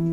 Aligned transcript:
Hallo 0.00 0.06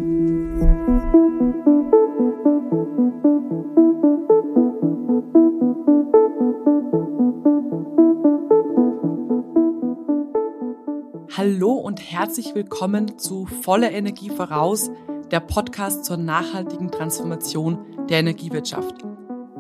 und 11.74 12.02
herzlich 12.02 12.56
willkommen 12.56 13.20
zu 13.20 13.46
Volle 13.46 13.92
Energie 13.92 14.32
voraus, 14.32 14.90
der 15.30 15.40
Podcast 15.40 16.04
zur 16.06 16.18
nachhaltigen 16.18 16.90
Transformation 16.90 17.78
der 18.10 18.22
Energiewirtschaft. 18.22 19.06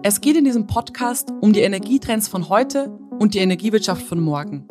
Es 0.01 0.21
geht 0.21 0.37
in 0.37 0.45
diesem 0.45 0.65
Podcast 0.65 1.31
um 1.41 1.53
die 1.53 1.61
Energietrends 1.61 2.27
von 2.27 2.49
heute 2.49 2.89
und 3.19 3.35
die 3.35 3.39
Energiewirtschaft 3.39 4.01
von 4.01 4.19
morgen. 4.19 4.65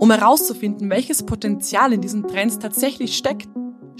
Um 0.00 0.10
herauszufinden, 0.10 0.90
welches 0.90 1.22
Potenzial 1.22 1.92
in 1.92 2.00
diesen 2.00 2.26
Trends 2.26 2.58
tatsächlich 2.58 3.16
steckt, 3.16 3.48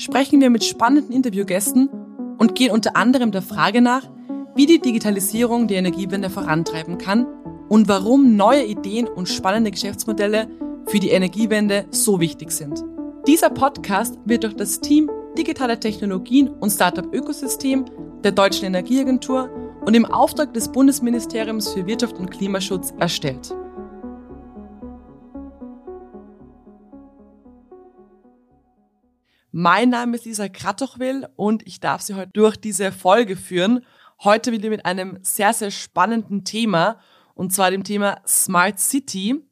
sprechen 0.01 0.41
wir 0.41 0.48
mit 0.48 0.64
spannenden 0.64 1.12
Interviewgästen 1.14 1.91
und 2.38 2.55
gehen 2.55 2.73
unter 2.73 2.97
anderem 2.97 3.33
der 3.33 3.43
Frage 3.43 3.83
nach, 3.83 4.09
wie 4.55 4.65
die 4.65 4.80
Digitalisierung 4.80 5.69
die 5.69 5.75
Energiewende 5.75 6.30
vorantreiben 6.30 6.97
kann 6.97 7.27
und 7.69 7.87
warum 7.87 8.34
neue 8.34 8.65
Ideen 8.65 9.06
und 9.06 9.28
spannende 9.28 9.70
Geschäftsmodelle 9.70 10.48
für 10.87 11.01
die 11.01 11.11
Energiewende 11.11 11.84
so 11.91 12.19
wichtig 12.19 12.51
sind. 12.51 12.83
Dieser 13.27 13.51
Podcast 13.51 14.19
wird 14.25 14.45
durch 14.45 14.56
das 14.56 14.80
Team 14.80 15.11
Digitale 15.37 15.78
Technologien 15.78 16.48
und 16.48 16.70
Startup 16.70 17.06
Ökosystem 17.14 17.84
der 18.25 18.33
Deutschen 18.33 18.64
Energieagentur 18.64 19.51
und 19.84 19.95
im 19.95 20.06
Auftrag 20.06 20.55
des 20.55 20.73
Bundesministeriums 20.73 21.73
für 21.73 21.87
Wirtschaft 21.87 22.19
und 22.19 22.30
Klimaschutz 22.30 22.95
erstellt. 22.98 23.55
Mein 29.53 29.91
Name 29.91 30.17
ist 30.17 30.27
Lisa 30.27 30.49
Kratochwil 30.49 31.27
und 31.35 31.67
ich 31.67 31.81
darf 31.81 32.03
Sie 32.03 32.15
heute 32.15 32.31
durch 32.33 32.57
diese 32.57 32.93
Folge 32.93 33.34
führen. 33.34 33.84
Heute 34.23 34.53
wieder 34.53 34.70
mit 34.70 34.87
einem 34.87 35.19
sehr, 35.23 35.53
sehr 35.53 35.73
spannenden 35.73 36.45
Thema 36.45 37.01
und 37.34 37.53
zwar 37.53 37.73
dem 37.73 37.83
Thema 37.83 38.20
Smart 38.25 38.79
City 38.79 39.45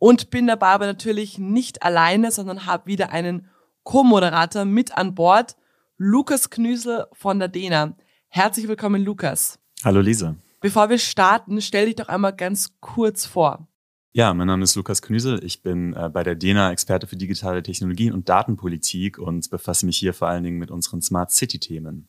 und 0.00 0.30
bin 0.30 0.48
dabei 0.48 0.68
aber 0.68 0.86
natürlich 0.86 1.38
nicht 1.38 1.84
alleine, 1.84 2.32
sondern 2.32 2.66
habe 2.66 2.86
wieder 2.86 3.12
einen 3.12 3.48
Co-Moderator 3.84 4.64
mit 4.64 4.98
an 4.98 5.14
Bord, 5.14 5.54
Lukas 5.98 6.50
Knüsel 6.50 7.06
von 7.12 7.38
der 7.38 7.46
DENA. 7.46 7.96
Herzlich 8.26 8.66
willkommen, 8.66 9.04
Lukas. 9.04 9.60
Hallo 9.84 10.00
Lisa. 10.00 10.34
Bevor 10.60 10.88
wir 10.88 10.98
starten, 10.98 11.60
stell 11.60 11.86
dich 11.86 11.94
doch 11.94 12.08
einmal 12.08 12.34
ganz 12.34 12.72
kurz 12.80 13.24
vor. 13.24 13.68
Ja, 14.16 14.32
mein 14.32 14.46
Name 14.46 14.62
ist 14.62 14.76
Lukas 14.76 15.02
Knüsel. 15.02 15.42
Ich 15.42 15.60
bin 15.62 15.92
äh, 15.92 16.08
bei 16.08 16.22
der 16.22 16.36
DENA 16.36 16.70
Experte 16.70 17.08
für 17.08 17.16
digitale 17.16 17.64
Technologien 17.64 18.12
und 18.12 18.28
Datenpolitik 18.28 19.18
und 19.18 19.50
befasse 19.50 19.84
mich 19.86 19.96
hier 19.96 20.14
vor 20.14 20.28
allen 20.28 20.44
Dingen 20.44 20.58
mit 20.58 20.70
unseren 20.70 21.02
Smart 21.02 21.32
City-Themen. 21.32 22.06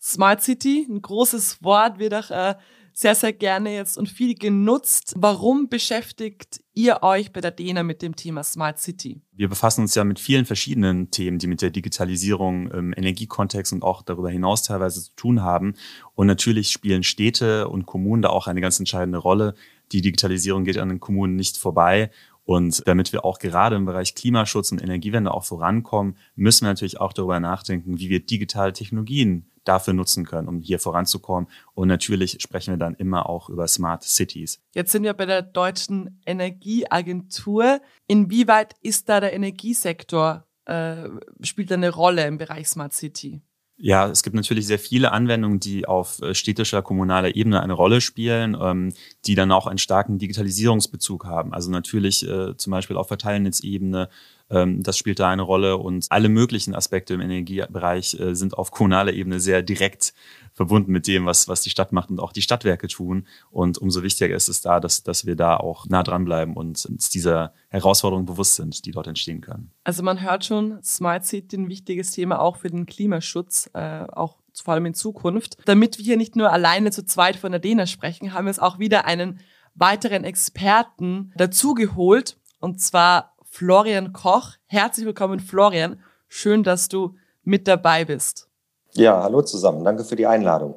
Smart 0.00 0.40
City, 0.40 0.86
ein 0.88 1.02
großes 1.02 1.62
Wort, 1.62 1.98
wird 1.98 2.14
auch 2.14 2.30
äh, 2.30 2.54
sehr, 2.94 3.14
sehr 3.14 3.34
gerne 3.34 3.74
jetzt 3.74 3.98
und 3.98 4.08
viel 4.08 4.34
genutzt. 4.34 5.12
Warum 5.14 5.68
beschäftigt 5.68 6.62
ihr 6.72 7.02
euch 7.02 7.34
bei 7.34 7.42
der 7.42 7.50
DENA 7.50 7.82
mit 7.82 8.00
dem 8.00 8.16
Thema 8.16 8.42
Smart 8.42 8.78
City? 8.78 9.20
Wir 9.32 9.50
befassen 9.50 9.82
uns 9.82 9.94
ja 9.94 10.04
mit 10.04 10.18
vielen 10.18 10.46
verschiedenen 10.46 11.10
Themen, 11.10 11.38
die 11.38 11.48
mit 11.48 11.60
der 11.60 11.68
Digitalisierung 11.68 12.70
im 12.70 12.94
Energiekontext 12.96 13.74
und 13.74 13.82
auch 13.82 14.00
darüber 14.00 14.30
hinaus 14.30 14.62
teilweise 14.62 15.02
zu 15.02 15.14
tun 15.16 15.42
haben. 15.42 15.74
Und 16.14 16.28
natürlich 16.28 16.70
spielen 16.70 17.02
Städte 17.02 17.68
und 17.68 17.84
Kommunen 17.84 18.22
da 18.22 18.30
auch 18.30 18.46
eine 18.46 18.62
ganz 18.62 18.78
entscheidende 18.78 19.18
Rolle. 19.18 19.54
Die 19.92 20.00
Digitalisierung 20.00 20.64
geht 20.64 20.78
an 20.78 20.88
den 20.88 21.00
Kommunen 21.00 21.36
nicht 21.36 21.56
vorbei. 21.56 22.10
Und 22.44 22.82
damit 22.86 23.12
wir 23.12 23.24
auch 23.24 23.38
gerade 23.38 23.76
im 23.76 23.84
Bereich 23.84 24.14
Klimaschutz 24.14 24.72
und 24.72 24.82
Energiewende 24.82 25.32
auch 25.32 25.44
vorankommen, 25.44 26.16
müssen 26.34 26.64
wir 26.64 26.70
natürlich 26.70 27.00
auch 27.00 27.12
darüber 27.12 27.38
nachdenken, 27.38 27.98
wie 27.98 28.08
wir 28.08 28.24
digitale 28.24 28.72
Technologien 28.72 29.50
dafür 29.64 29.94
nutzen 29.94 30.24
können, 30.24 30.48
um 30.48 30.60
hier 30.60 30.78
voranzukommen. 30.78 31.48
Und 31.74 31.88
natürlich 31.88 32.38
sprechen 32.40 32.72
wir 32.72 32.78
dann 32.78 32.94
immer 32.94 33.28
auch 33.28 33.50
über 33.50 33.68
Smart 33.68 34.02
Cities. 34.02 34.60
Jetzt 34.74 34.92
sind 34.92 35.04
wir 35.04 35.14
bei 35.14 35.26
der 35.26 35.42
Deutschen 35.42 36.20
Energieagentur. 36.26 37.80
Inwieweit 38.06 38.74
ist 38.80 39.08
da 39.08 39.20
der 39.20 39.32
Energiesektor, 39.32 40.46
äh, 40.64 41.08
spielt 41.42 41.70
eine 41.70 41.90
Rolle 41.90 42.26
im 42.26 42.38
Bereich 42.38 42.68
Smart 42.68 42.94
City? 42.94 43.42
Ja, 43.82 44.08
es 44.10 44.22
gibt 44.22 44.36
natürlich 44.36 44.66
sehr 44.66 44.78
viele 44.78 45.10
Anwendungen, 45.10 45.58
die 45.58 45.86
auf 45.86 46.20
äh, 46.20 46.34
städtischer, 46.34 46.82
kommunaler 46.82 47.34
Ebene 47.34 47.62
eine 47.62 47.72
Rolle 47.72 48.02
spielen, 48.02 48.54
ähm, 48.60 48.92
die 49.24 49.34
dann 49.34 49.50
auch 49.52 49.66
einen 49.66 49.78
starken 49.78 50.18
Digitalisierungsbezug 50.18 51.24
haben. 51.24 51.54
Also 51.54 51.70
natürlich 51.70 52.28
äh, 52.28 52.54
zum 52.58 52.72
Beispiel 52.72 52.98
auf 52.98 53.08
Verteilnetzebene, 53.08 54.10
das 54.50 54.98
spielt 54.98 55.20
da 55.20 55.30
eine 55.30 55.42
Rolle 55.42 55.76
und 55.76 56.06
alle 56.10 56.28
möglichen 56.28 56.74
Aspekte 56.74 57.14
im 57.14 57.20
Energiebereich 57.20 58.18
äh, 58.18 58.34
sind 58.34 58.58
auf 58.58 58.72
kommunaler 58.72 59.12
Ebene 59.12 59.38
sehr 59.38 59.62
direkt 59.62 60.12
verbunden 60.52 60.90
mit 60.90 61.06
dem, 61.06 61.24
was, 61.24 61.46
was 61.48 61.62
die 61.62 61.70
Stadt 61.70 61.92
macht 61.92 62.10
und 62.10 62.18
auch 62.18 62.32
die 62.32 62.42
Stadtwerke 62.42 62.88
tun. 62.88 63.26
Und 63.50 63.78
umso 63.78 64.02
wichtiger 64.02 64.34
ist 64.34 64.48
es 64.48 64.60
da, 64.60 64.80
dass, 64.80 65.04
dass 65.04 65.24
wir 65.24 65.36
da 65.36 65.56
auch 65.56 65.86
nah 65.86 66.02
dranbleiben 66.02 66.56
und 66.56 66.84
uns 66.84 67.10
dieser 67.10 67.54
Herausforderungen 67.68 68.26
bewusst 68.26 68.56
sind, 68.56 68.84
die 68.84 68.90
dort 68.90 69.06
entstehen 69.06 69.40
können. 69.40 69.70
Also 69.84 70.02
man 70.02 70.20
hört 70.20 70.44
schon, 70.44 70.82
Smart 70.82 71.24
City 71.24 71.56
ein 71.56 71.68
wichtiges 71.68 72.10
Thema 72.10 72.40
auch 72.40 72.56
für 72.56 72.70
den 72.70 72.86
Klimaschutz, 72.86 73.70
äh, 73.74 74.04
auch 74.12 74.36
vor 74.52 74.74
allem 74.74 74.86
in 74.86 74.94
Zukunft. 74.94 75.56
Damit 75.64 75.98
wir 75.98 76.04
hier 76.04 76.16
nicht 76.16 76.34
nur 76.34 76.52
alleine 76.52 76.90
zu 76.90 77.04
zweit 77.04 77.36
von 77.36 77.52
der 77.52 77.60
DENA 77.60 77.86
sprechen, 77.86 78.34
haben 78.34 78.46
wir 78.46 78.50
jetzt 78.50 78.60
auch 78.60 78.78
wieder 78.80 79.04
einen 79.04 79.38
weiteren 79.74 80.24
Experten 80.24 81.32
dazugeholt, 81.36 82.36
und 82.58 82.80
zwar 82.80 83.36
Florian 83.52 84.12
Koch. 84.12 84.52
Herzlich 84.66 85.04
willkommen, 85.04 85.40
Florian. 85.40 86.00
Schön, 86.28 86.62
dass 86.62 86.88
du 86.88 87.16
mit 87.42 87.66
dabei 87.66 88.04
bist. 88.04 88.48
Ja, 88.92 89.24
hallo 89.24 89.42
zusammen. 89.42 89.84
Danke 89.84 90.04
für 90.04 90.14
die 90.14 90.26
Einladung. 90.26 90.76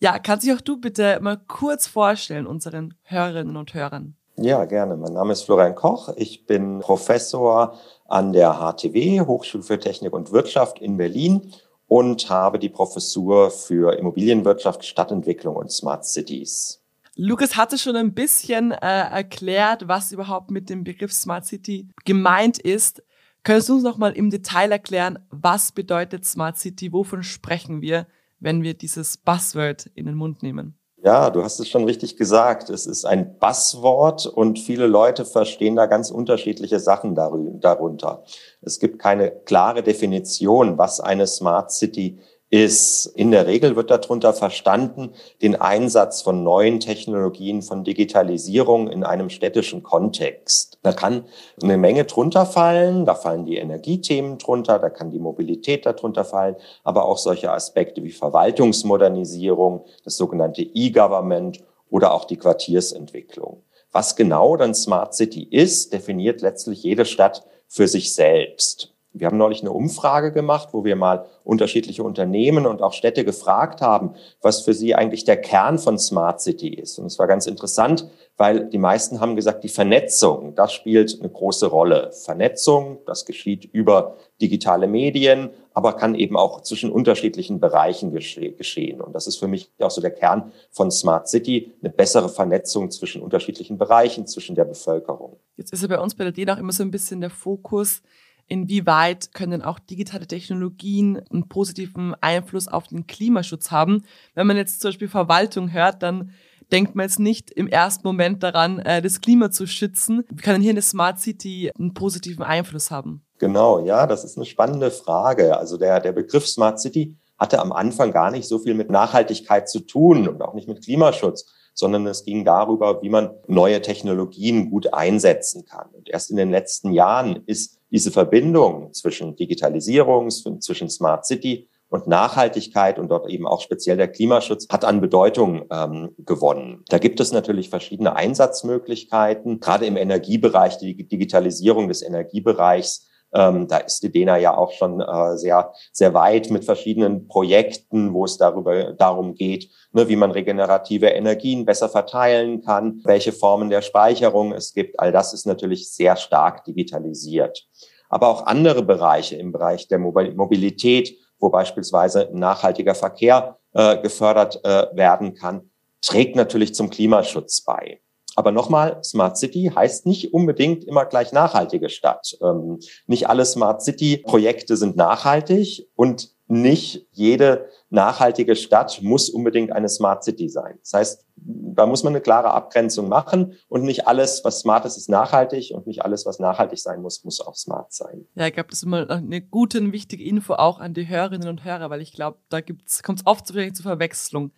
Ja, 0.00 0.18
kannst 0.18 0.46
dich 0.46 0.52
auch 0.52 0.60
du 0.60 0.78
bitte 0.78 1.18
mal 1.22 1.38
kurz 1.48 1.86
vorstellen, 1.86 2.46
unseren 2.46 2.94
Hörerinnen 3.04 3.56
und 3.56 3.72
Hörern? 3.72 4.16
Ja, 4.36 4.66
gerne. 4.66 4.96
Mein 4.98 5.14
Name 5.14 5.32
ist 5.32 5.42
Florian 5.42 5.74
Koch. 5.74 6.10
Ich 6.16 6.46
bin 6.46 6.80
Professor 6.80 7.78
an 8.06 8.34
der 8.34 8.52
HTW, 8.54 9.22
Hochschule 9.22 9.64
für 9.64 9.80
Technik 9.80 10.12
und 10.12 10.30
Wirtschaft 10.30 10.78
in 10.78 10.98
Berlin 10.98 11.52
und 11.88 12.28
habe 12.28 12.58
die 12.58 12.68
Professur 12.68 13.50
für 13.50 13.98
Immobilienwirtschaft, 13.98 14.84
Stadtentwicklung 14.84 15.56
und 15.56 15.72
Smart 15.72 16.04
Cities. 16.04 16.79
Lukas 17.22 17.54
hatte 17.54 17.76
schon 17.76 17.96
ein 17.96 18.14
bisschen 18.14 18.72
äh, 18.72 18.76
erklärt, 18.80 19.86
was 19.86 20.10
überhaupt 20.10 20.50
mit 20.50 20.70
dem 20.70 20.84
Begriff 20.84 21.12
Smart 21.12 21.44
City 21.44 21.86
gemeint 22.06 22.58
ist. 22.58 23.02
Könntest 23.42 23.68
du 23.68 23.74
uns 23.74 23.82
noch 23.82 23.98
mal 23.98 24.12
im 24.12 24.30
Detail 24.30 24.72
erklären, 24.72 25.18
was 25.28 25.72
bedeutet 25.72 26.24
Smart 26.24 26.56
City? 26.56 26.94
Wovon 26.94 27.22
sprechen 27.22 27.82
wir, 27.82 28.06
wenn 28.38 28.62
wir 28.62 28.72
dieses 28.72 29.18
Buzzword 29.18 29.90
in 29.94 30.06
den 30.06 30.14
Mund 30.14 30.42
nehmen? 30.42 30.78
Ja, 31.02 31.28
du 31.28 31.44
hast 31.44 31.60
es 31.60 31.68
schon 31.68 31.84
richtig 31.84 32.16
gesagt. 32.16 32.70
Es 32.70 32.86
ist 32.86 33.04
ein 33.04 33.38
Buzzword 33.38 34.24
und 34.24 34.58
viele 34.58 34.86
Leute 34.86 35.26
verstehen 35.26 35.76
da 35.76 35.84
ganz 35.84 36.10
unterschiedliche 36.10 36.80
Sachen 36.80 37.14
darunter. 37.14 38.24
Es 38.62 38.80
gibt 38.80 38.98
keine 38.98 39.30
klare 39.30 39.82
Definition, 39.82 40.78
was 40.78 41.00
eine 41.00 41.26
Smart 41.26 41.70
City 41.70 42.18
ist 42.50 43.06
in 43.06 43.30
der 43.30 43.46
Regel 43.46 43.76
wird 43.76 43.90
darunter 43.90 44.32
verstanden 44.32 45.14
den 45.40 45.54
Einsatz 45.54 46.20
von 46.20 46.42
neuen 46.42 46.80
Technologien, 46.80 47.62
von 47.62 47.84
Digitalisierung 47.84 48.88
in 48.88 49.04
einem 49.04 49.30
städtischen 49.30 49.84
Kontext. 49.84 50.78
Da 50.82 50.92
kann 50.92 51.24
eine 51.62 51.78
Menge 51.78 52.04
drunter 52.04 52.46
fallen, 52.46 53.06
da 53.06 53.14
fallen 53.14 53.46
die 53.46 53.56
Energiethemen 53.56 54.38
drunter, 54.38 54.80
da 54.80 54.90
kann 54.90 55.12
die 55.12 55.20
Mobilität 55.20 55.86
darunter 55.86 56.24
fallen, 56.24 56.56
aber 56.82 57.04
auch 57.04 57.18
solche 57.18 57.52
Aspekte 57.52 58.02
wie 58.02 58.10
Verwaltungsmodernisierung, 58.10 59.84
das 60.04 60.16
sogenannte 60.16 60.62
E-Government 60.62 61.62
oder 61.88 62.12
auch 62.12 62.24
die 62.24 62.36
Quartiersentwicklung. 62.36 63.62
Was 63.92 64.16
genau 64.16 64.56
dann 64.56 64.74
Smart 64.74 65.14
City 65.14 65.44
ist, 65.44 65.92
definiert 65.92 66.40
letztlich 66.40 66.82
jede 66.82 67.04
Stadt 67.04 67.44
für 67.68 67.86
sich 67.86 68.12
selbst. 68.12 68.92
Wir 69.12 69.26
haben 69.26 69.38
neulich 69.38 69.60
eine 69.60 69.72
Umfrage 69.72 70.32
gemacht, 70.32 70.68
wo 70.72 70.84
wir 70.84 70.94
mal 70.94 71.26
unterschiedliche 71.42 72.04
Unternehmen 72.04 72.64
und 72.64 72.80
auch 72.80 72.92
Städte 72.92 73.24
gefragt 73.24 73.80
haben, 73.80 74.14
was 74.40 74.62
für 74.62 74.72
sie 74.72 74.94
eigentlich 74.94 75.24
der 75.24 75.36
Kern 75.36 75.78
von 75.78 75.98
Smart 75.98 76.40
City 76.40 76.68
ist. 76.68 76.98
Und 76.98 77.06
es 77.06 77.18
war 77.18 77.26
ganz 77.26 77.46
interessant, 77.46 78.08
weil 78.36 78.66
die 78.70 78.78
meisten 78.78 79.20
haben 79.20 79.34
gesagt, 79.34 79.64
die 79.64 79.68
Vernetzung, 79.68 80.54
das 80.54 80.72
spielt 80.72 81.18
eine 81.18 81.28
große 81.28 81.66
Rolle. 81.66 82.12
Vernetzung, 82.12 82.98
das 83.04 83.26
geschieht 83.26 83.64
über 83.64 84.16
digitale 84.40 84.86
Medien, 84.86 85.50
aber 85.74 85.94
kann 85.94 86.14
eben 86.14 86.36
auch 86.36 86.62
zwischen 86.62 86.92
unterschiedlichen 86.92 87.58
Bereichen 87.58 88.12
geschehen. 88.12 89.00
Und 89.00 89.12
das 89.12 89.26
ist 89.26 89.38
für 89.38 89.48
mich 89.48 89.70
auch 89.80 89.90
so 89.90 90.00
der 90.00 90.12
Kern 90.12 90.52
von 90.70 90.90
Smart 90.90 91.28
City, 91.28 91.72
eine 91.82 91.90
bessere 91.90 92.28
Vernetzung 92.28 92.90
zwischen 92.90 93.22
unterschiedlichen 93.22 93.76
Bereichen, 93.76 94.26
zwischen 94.26 94.54
der 94.54 94.64
Bevölkerung. 94.64 95.36
Jetzt 95.56 95.72
ist 95.72 95.82
ja 95.82 95.88
bei 95.88 95.98
uns 95.98 96.14
bei 96.14 96.24
der 96.24 96.32
DEN 96.32 96.50
auch 96.50 96.58
immer 96.58 96.72
so 96.72 96.82
ein 96.82 96.90
bisschen 96.90 97.20
der 97.20 97.30
Fokus, 97.30 98.02
inwieweit 98.50 99.32
können 99.32 99.62
auch 99.62 99.78
digitale 99.78 100.26
Technologien 100.26 101.22
einen 101.30 101.48
positiven 101.48 102.14
Einfluss 102.20 102.68
auf 102.68 102.88
den 102.88 103.06
Klimaschutz 103.06 103.70
haben. 103.70 104.04
Wenn 104.34 104.46
man 104.46 104.56
jetzt 104.56 104.80
zum 104.82 104.88
Beispiel 104.90 105.08
Verwaltung 105.08 105.72
hört, 105.72 106.02
dann 106.02 106.32
denkt 106.70 106.94
man 106.94 107.04
jetzt 107.04 107.20
nicht 107.20 107.50
im 107.50 107.68
ersten 107.68 108.06
Moment 108.06 108.42
daran, 108.42 108.80
äh, 108.80 109.00
das 109.00 109.20
Klima 109.20 109.50
zu 109.50 109.66
schützen. 109.66 110.24
Wie 110.28 110.42
kann 110.42 110.54
denn 110.54 110.62
hier 110.62 110.72
eine 110.72 110.82
Smart 110.82 111.20
City 111.20 111.70
einen 111.78 111.94
positiven 111.94 112.44
Einfluss 112.44 112.90
haben? 112.90 113.24
Genau, 113.38 113.84
ja, 113.84 114.06
das 114.06 114.24
ist 114.24 114.36
eine 114.36 114.46
spannende 114.46 114.90
Frage. 114.90 115.56
Also 115.56 115.76
der, 115.78 116.00
der 116.00 116.12
Begriff 116.12 116.46
Smart 116.46 116.80
City 116.80 117.16
hatte 117.38 117.60
am 117.60 117.72
Anfang 117.72 118.12
gar 118.12 118.30
nicht 118.30 118.46
so 118.46 118.58
viel 118.58 118.74
mit 118.74 118.90
Nachhaltigkeit 118.90 119.68
zu 119.68 119.80
tun 119.80 120.28
und 120.28 120.42
auch 120.42 120.54
nicht 120.54 120.68
mit 120.68 120.84
Klimaschutz, 120.84 121.46
sondern 121.72 122.06
es 122.06 122.24
ging 122.24 122.44
darüber, 122.44 123.00
wie 123.00 123.08
man 123.08 123.30
neue 123.46 123.80
Technologien 123.80 124.70
gut 124.70 124.92
einsetzen 124.92 125.64
kann. 125.64 125.88
Und 125.92 126.08
erst 126.10 126.30
in 126.30 126.36
den 126.36 126.50
letzten 126.50 126.92
Jahren 126.92 127.42
ist 127.46 127.79
diese 127.90 128.10
Verbindung 128.10 128.92
zwischen 128.92 129.36
Digitalisierung, 129.36 130.30
zwischen 130.30 130.88
Smart 130.88 131.26
City 131.26 131.68
und 131.88 132.06
Nachhaltigkeit 132.06 132.98
und 132.98 133.08
dort 133.08 133.28
eben 133.28 133.46
auch 133.46 133.60
speziell 133.60 133.96
der 133.96 134.08
Klimaschutz 134.08 134.68
hat 134.70 134.84
an 134.84 135.00
Bedeutung 135.00 135.66
ähm, 135.70 136.14
gewonnen. 136.18 136.84
Da 136.88 136.98
gibt 136.98 137.18
es 137.18 137.32
natürlich 137.32 137.68
verschiedene 137.68 138.14
Einsatzmöglichkeiten, 138.14 139.58
gerade 139.58 139.86
im 139.86 139.96
Energiebereich, 139.96 140.78
die 140.78 141.08
Digitalisierung 141.08 141.88
des 141.88 142.02
Energiebereichs 142.02 143.09
ähm, 143.32 143.68
da 143.68 143.78
ist 143.78 144.02
die 144.02 144.20
ja 144.20 144.56
auch 144.56 144.72
schon 144.72 145.00
äh, 145.00 145.36
sehr, 145.36 145.72
sehr 145.92 146.14
weit 146.14 146.50
mit 146.50 146.64
verschiedenen 146.64 147.28
Projekten, 147.28 148.12
wo 148.12 148.24
es 148.24 148.36
darüber, 148.36 148.92
darum 148.92 149.34
geht, 149.34 149.70
ne, 149.92 150.08
wie 150.08 150.16
man 150.16 150.30
regenerative 150.30 151.06
Energien 151.06 151.64
besser 151.64 151.88
verteilen 151.88 152.62
kann, 152.62 153.00
welche 153.04 153.32
Formen 153.32 153.70
der 153.70 153.82
Speicherung 153.82 154.52
es 154.52 154.72
gibt. 154.72 154.98
All 154.98 155.12
das 155.12 155.32
ist 155.32 155.46
natürlich 155.46 155.92
sehr 155.92 156.16
stark 156.16 156.64
digitalisiert. 156.64 157.66
Aber 158.08 158.28
auch 158.28 158.46
andere 158.46 158.82
Bereiche 158.82 159.36
im 159.36 159.52
Bereich 159.52 159.86
der 159.86 159.98
Mobilität, 159.98 161.16
wo 161.38 161.48
beispielsweise 161.48 162.28
nachhaltiger 162.32 162.94
Verkehr 162.94 163.58
äh, 163.72 163.98
gefördert 163.98 164.60
äh, 164.64 164.86
werden 164.92 165.34
kann, 165.34 165.70
trägt 166.02 166.34
natürlich 166.34 166.74
zum 166.74 166.90
Klimaschutz 166.90 167.62
bei. 167.62 168.00
Aber 168.36 168.52
nochmal, 168.52 169.02
Smart 169.02 169.38
City 169.38 169.72
heißt 169.74 170.06
nicht 170.06 170.32
unbedingt 170.32 170.84
immer 170.84 171.04
gleich 171.04 171.32
nachhaltige 171.32 171.88
Stadt. 171.88 172.36
Ähm, 172.42 172.78
nicht 173.06 173.28
alle 173.28 173.44
Smart 173.44 173.82
City-Projekte 173.82 174.76
sind 174.76 174.96
nachhaltig 174.96 175.88
und 175.96 176.34
nicht 176.50 177.06
jede 177.12 177.68
nachhaltige 177.90 178.56
Stadt 178.56 179.00
muss 179.02 179.30
unbedingt 179.30 179.72
eine 179.72 179.88
Smart 179.88 180.24
City 180.24 180.48
sein. 180.48 180.78
Das 180.80 180.92
heißt, 180.92 181.26
da 181.36 181.86
muss 181.86 182.02
man 182.02 182.12
eine 182.12 182.20
klare 182.20 182.50
Abgrenzung 182.52 183.08
machen 183.08 183.54
und 183.68 183.84
nicht 183.84 184.08
alles, 184.08 184.44
was 184.44 184.60
smart 184.60 184.84
ist, 184.84 184.96
ist 184.96 185.08
nachhaltig 185.08 185.72
und 185.72 185.86
nicht 185.86 186.04
alles, 186.04 186.26
was 186.26 186.40
nachhaltig 186.40 186.78
sein 186.78 187.02
muss, 187.02 187.24
muss 187.24 187.40
auch 187.40 187.54
smart 187.54 187.92
sein. 187.92 188.26
Ja, 188.34 188.46
ich 188.46 188.52
glaube, 188.52 188.68
das 188.70 188.80
ist 188.80 188.84
immer 188.84 189.08
eine 189.08 189.40
gute 189.40 189.78
und 189.78 189.92
wichtige 189.92 190.24
Info 190.24 190.54
auch 190.54 190.80
an 190.80 190.92
die 190.92 191.08
Hörerinnen 191.08 191.48
und 191.48 191.64
Hörer, 191.64 191.88
weil 191.88 192.00
ich 192.00 192.12
glaube, 192.12 192.38
da 192.48 192.60
kommt 192.60 192.82
es 192.86 193.26
oft 193.26 193.46
zu, 193.46 193.72
zu 193.72 193.82
Verwechslung. 193.82 194.50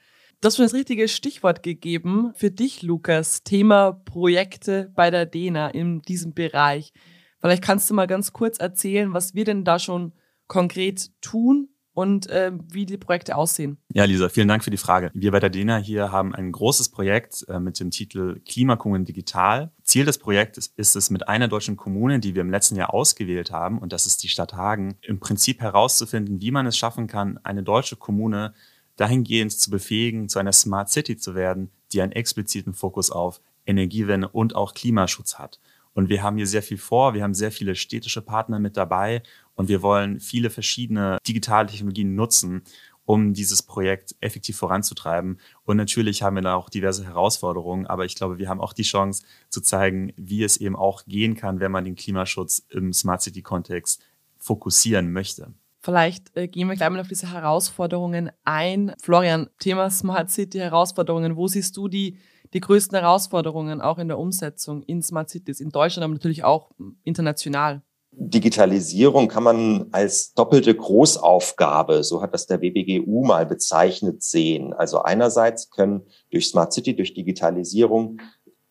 Du 0.43 0.47
hast 0.47 0.57
schon 0.57 0.65
das 0.65 0.75
richtige 0.75 1.07
Stichwort 1.07 1.63
gegeben 1.63 2.33
für 2.35 2.51
dich, 2.51 2.83
Lukas. 2.83 3.45
Thema 3.45 3.93
Projekte 3.93 4.91
bei 4.97 5.09
der 5.09 5.25
DENA 5.25 5.69
in 5.69 6.03
diesem 6.03 6.35
Bereich. 6.35 6.93
Vielleicht 7.39 7.63
kannst 7.63 7.89
du 7.89 7.95
mal 7.95 8.09
ganz 8.09 8.33
kurz 8.33 8.59
erzählen, 8.59 9.15
was 9.15 9.37
wir 9.37 9.45
denn 9.45 9.63
da 9.63 9.79
schon 9.79 10.11
konkret 10.49 11.13
tun 11.21 11.69
und 11.93 12.27
äh, 12.29 12.51
wie 12.73 12.87
die 12.87 12.97
Projekte 12.97 13.37
aussehen. 13.37 13.79
Ja, 13.95 14.03
Lisa, 14.03 14.29
vielen 14.29 14.49
Dank 14.49 14.65
für 14.65 14.73
die 14.73 14.79
Frage. 14.79 15.13
Wir 15.15 15.31
bei 15.31 15.39
der 15.39 15.49
DENA 15.49 15.77
hier 15.77 16.11
haben 16.11 16.35
ein 16.35 16.51
großes 16.51 16.89
Projekt 16.89 17.45
äh, 17.47 17.61
mit 17.61 17.79
dem 17.79 17.93
Titel 17.93 18.41
Klimakommunen 18.45 19.05
digital. 19.05 19.71
Ziel 19.85 20.07
des 20.07 20.19
Projektes 20.19 20.73
ist 20.75 20.97
es, 20.97 21.11
mit 21.11 21.29
einer 21.29 21.47
deutschen 21.47 21.77
Kommune, 21.77 22.19
die 22.19 22.35
wir 22.35 22.43
im 22.43 22.51
letzten 22.51 22.75
Jahr 22.75 22.93
ausgewählt 22.93 23.53
haben, 23.53 23.79
und 23.79 23.93
das 23.93 24.07
ist 24.07 24.25
die 24.25 24.29
Stadt 24.29 24.55
Hagen, 24.55 24.97
im 25.03 25.21
Prinzip 25.21 25.61
herauszufinden, 25.61 26.41
wie 26.41 26.51
man 26.51 26.67
es 26.67 26.77
schaffen 26.77 27.07
kann, 27.07 27.39
eine 27.45 27.63
deutsche 27.63 27.95
Kommune 27.95 28.55
dahingehend 28.97 29.53
zu 29.53 29.71
befähigen, 29.71 30.29
zu 30.29 30.39
einer 30.39 30.53
Smart 30.53 30.91
City 30.91 31.17
zu 31.17 31.35
werden, 31.35 31.71
die 31.93 32.03
einen 32.03 32.13
expliziten 32.13 32.75
Fokus 32.75 33.11
auf 33.11 33.41
Energiewende 33.67 34.29
und 34.29 34.55
auch 34.55 34.75
Klimaschutz 34.75 35.39
hat. 35.39 35.61
Und 35.95 36.09
wir 36.09 36.23
haben 36.23 36.37
hier 36.37 36.47
sehr 36.47 36.63
viel 36.63 36.79
vor. 36.79 37.15
Wir 37.15 37.23
haben 37.23 37.35
sehr 37.35 37.53
viele 37.53 37.75
städtische 37.75 38.23
Partner 38.23 38.59
mit 38.59 38.77
dabei 38.77 39.23
und 39.55 39.69
wir 39.69 39.83
wollen 39.83 40.21
viele 40.21 40.51
verschiedene 40.51 41.19
digitale 41.27 41.69
Technologien 41.69 42.15
nutzen, 42.15 42.63
um 43.05 43.35
dieses 43.35 43.63
Projekt 43.63 44.15
effektiv 44.21 44.57
voranzutreiben. 44.57 45.39
Und 45.65 45.77
natürlich 45.77 46.23
haben 46.23 46.37
wir 46.37 46.43
da 46.43 46.55
auch 46.55 46.71
diverse 46.71 47.05
Herausforderungen, 47.05 47.87
aber 47.87 48.05
ich 48.05 48.15
glaube, 48.15 48.39
wir 48.39 48.49
haben 48.49 48.61
auch 48.61 48.73
die 48.73 48.85
Chance 48.85 49.25
zu 49.51 49.61
zeigen, 49.61 50.13
wie 50.17 50.45
es 50.45 50.57
eben 50.57 50.77
auch 50.77 51.05
gehen 51.05 51.37
kann, 51.37 51.61
wenn 51.61 51.73
man 51.73 51.85
den 51.85 51.97
Klimaschutz 51.97 52.65
im 52.71 52.93
Smart 52.93 53.23
City 53.23 53.43
Kontext 53.43 54.03
fokussieren 54.39 55.13
möchte. 55.13 55.53
Vielleicht 55.83 56.37
äh, 56.37 56.47
gehen 56.47 56.69
wir 56.69 56.77
gleich 56.77 56.91
mal 56.91 57.01
auf 57.01 57.09
diese 57.09 57.33
Herausforderungen 57.33 58.31
ein. 58.45 58.95
Florian, 59.03 59.49
Thema 59.59 59.91
Smart 59.91 60.31
City 60.31 60.59
Herausforderungen. 60.59 61.37
Wo 61.37 61.49
siehst 61.49 61.77
du 61.77 61.89
die, 61.89 62.19
die 62.55 62.61
größten 62.61 62.97
Herausforderungen 62.97 63.81
auch 63.81 63.99
in 63.99 64.07
der 64.07 64.19
Umsetzung 64.19 64.85
in 64.85 65.03
Smart 65.03 65.31
Cities 65.31 65.61
in 65.61 65.71
Deutschland, 65.71 66.05
aber 66.05 66.15
natürlich 66.15 66.45
auch 66.45 66.71
international? 67.03 67.83
Digitalisierung 68.15 69.27
kann 69.27 69.43
man 69.43 69.87
als 69.91 70.35
doppelte 70.35 70.75
Großaufgabe, 70.75 72.05
so 72.05 72.21
hat 72.21 72.35
das 72.35 72.47
der 72.47 72.61
WBGU 72.61 73.25
mal 73.25 73.47
bezeichnet, 73.47 74.23
sehen. 74.23 74.75
Also 74.75 75.01
einerseits 75.01 75.71
können 75.71 76.03
durch 76.31 76.49
Smart 76.49 76.75
City, 76.75 76.95
durch 76.95 77.15
Digitalisierung 77.15 78.21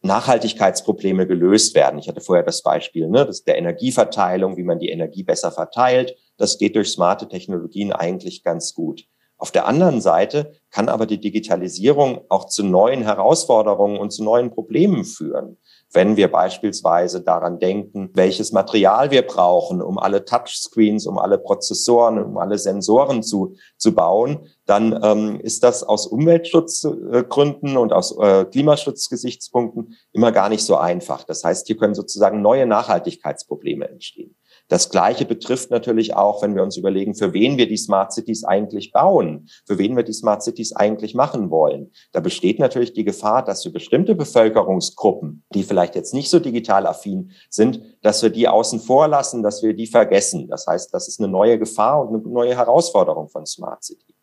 Nachhaltigkeitsprobleme 0.04 1.28
gelöst 1.28 1.76
werden. 1.76 2.00
Ich 2.00 2.08
hatte 2.08 2.22
vorher 2.22 2.44
das 2.44 2.62
Beispiel 2.62 3.08
ne, 3.10 3.26
das 3.26 3.44
der 3.44 3.58
Energieverteilung, 3.58 4.58
wie 4.58 4.64
man 4.64 4.80
die 4.80 4.90
Energie 4.90 5.24
besser 5.24 5.52
verteilt. 5.52 6.16
Das 6.38 6.58
geht 6.58 6.76
durch 6.76 6.92
smarte 6.92 7.28
Technologien 7.28 7.92
eigentlich 7.92 8.44
ganz 8.44 8.74
gut. 8.74 9.06
Auf 9.42 9.50
der 9.50 9.66
anderen 9.66 10.02
Seite 10.02 10.52
kann 10.70 10.88
aber 10.88 11.08
die 11.08 11.20
Digitalisierung 11.20 12.22
auch 12.30 12.46
zu 12.46 12.64
neuen 12.64 13.02
Herausforderungen 13.02 13.98
und 13.98 14.12
zu 14.12 14.24
neuen 14.24 14.52
Problemen 14.52 15.04
führen. 15.04 15.58
Wenn 15.92 16.16
wir 16.16 16.32
beispielsweise 16.32 17.22
daran 17.22 17.58
denken, 17.58 18.12
welches 18.14 18.52
Material 18.52 19.10
wir 19.10 19.24
brauchen, 19.24 19.82
um 19.82 19.98
alle 19.98 20.26
Touchscreens, 20.26 21.08
um 21.08 21.18
alle 21.18 21.40
Prozessoren, 21.40 22.24
um 22.24 22.38
alle 22.38 22.60
Sensoren 22.60 23.24
zu, 23.24 23.56
zu 23.78 23.96
bauen, 23.96 24.48
dann 24.68 25.00
ähm, 25.04 25.40
ist 25.40 25.64
das 25.64 25.82
aus 25.82 26.06
Umweltschutzgründen 26.06 27.78
und 27.78 27.94
aus 27.94 28.16
äh, 28.20 28.46
Klimaschutzgesichtspunkten 28.46 29.96
immer 30.12 30.32
gar 30.32 30.50
nicht 30.50 30.64
so 30.64 30.76
einfach. 30.76 31.24
Das 31.24 31.44
heißt, 31.44 31.66
hier 31.66 31.78
können 31.78 31.96
sozusagen 31.96 32.44
neue 32.44 32.68
Nachhaltigkeitsprobleme 32.68 33.90
entstehen. 33.90 34.36
Das 34.72 34.90
Gleiche 34.90 35.26
betrifft 35.26 35.70
natürlich 35.70 36.16
auch, 36.16 36.42
wenn 36.42 36.56
wir 36.56 36.64
uns 36.64 36.78
überlegen, 36.78 37.14
für 37.14 37.34
wen 37.34 37.58
wir 37.58 37.68
die 37.68 37.76
Smart 37.76 38.14
Cities 38.14 38.46
eigentlich 38.46 38.94
bauen, 38.94 39.50
für 39.68 39.78
wen 39.78 39.98
wir 39.98 40.04
die 40.04 40.14
Smart 40.14 40.44
Cities 40.44 40.74
eigentlich 40.74 41.14
machen 41.14 41.52
wollen. 41.52 41.92
Da 42.14 42.22
besteht 42.22 42.58
natürlich 42.58 42.94
die 42.94 43.04
Gefahr, 43.04 43.44
dass 43.44 43.66
wir 43.66 43.74
bestimmte 43.74 44.16
Bevölkerungsgruppen, 44.16 45.44
die 45.54 45.64
vielleicht 45.64 45.96
jetzt 45.96 46.14
nicht 46.14 46.30
so 46.30 46.40
digital 46.40 46.88
affin 46.88 47.32
sind, 47.50 47.82
dass 48.02 48.24
wir 48.24 48.30
die 48.30 48.48
außen 48.48 48.80
vor 48.80 49.10
lassen, 49.10 49.44
dass 49.44 49.62
wir 49.62 49.74
die 49.74 49.88
vergessen. 49.88 50.48
Das 50.48 50.66
heißt, 50.66 50.94
das 50.94 51.10
ist 51.10 51.20
eine 51.20 51.28
neue 51.28 51.60
Gefahr 51.60 52.08
und 52.08 52.16
eine 52.16 52.34
neue 52.34 52.56
Herausforderung 52.56 53.28
von 53.28 53.46
Smart 53.46 53.84
City. 53.84 54.16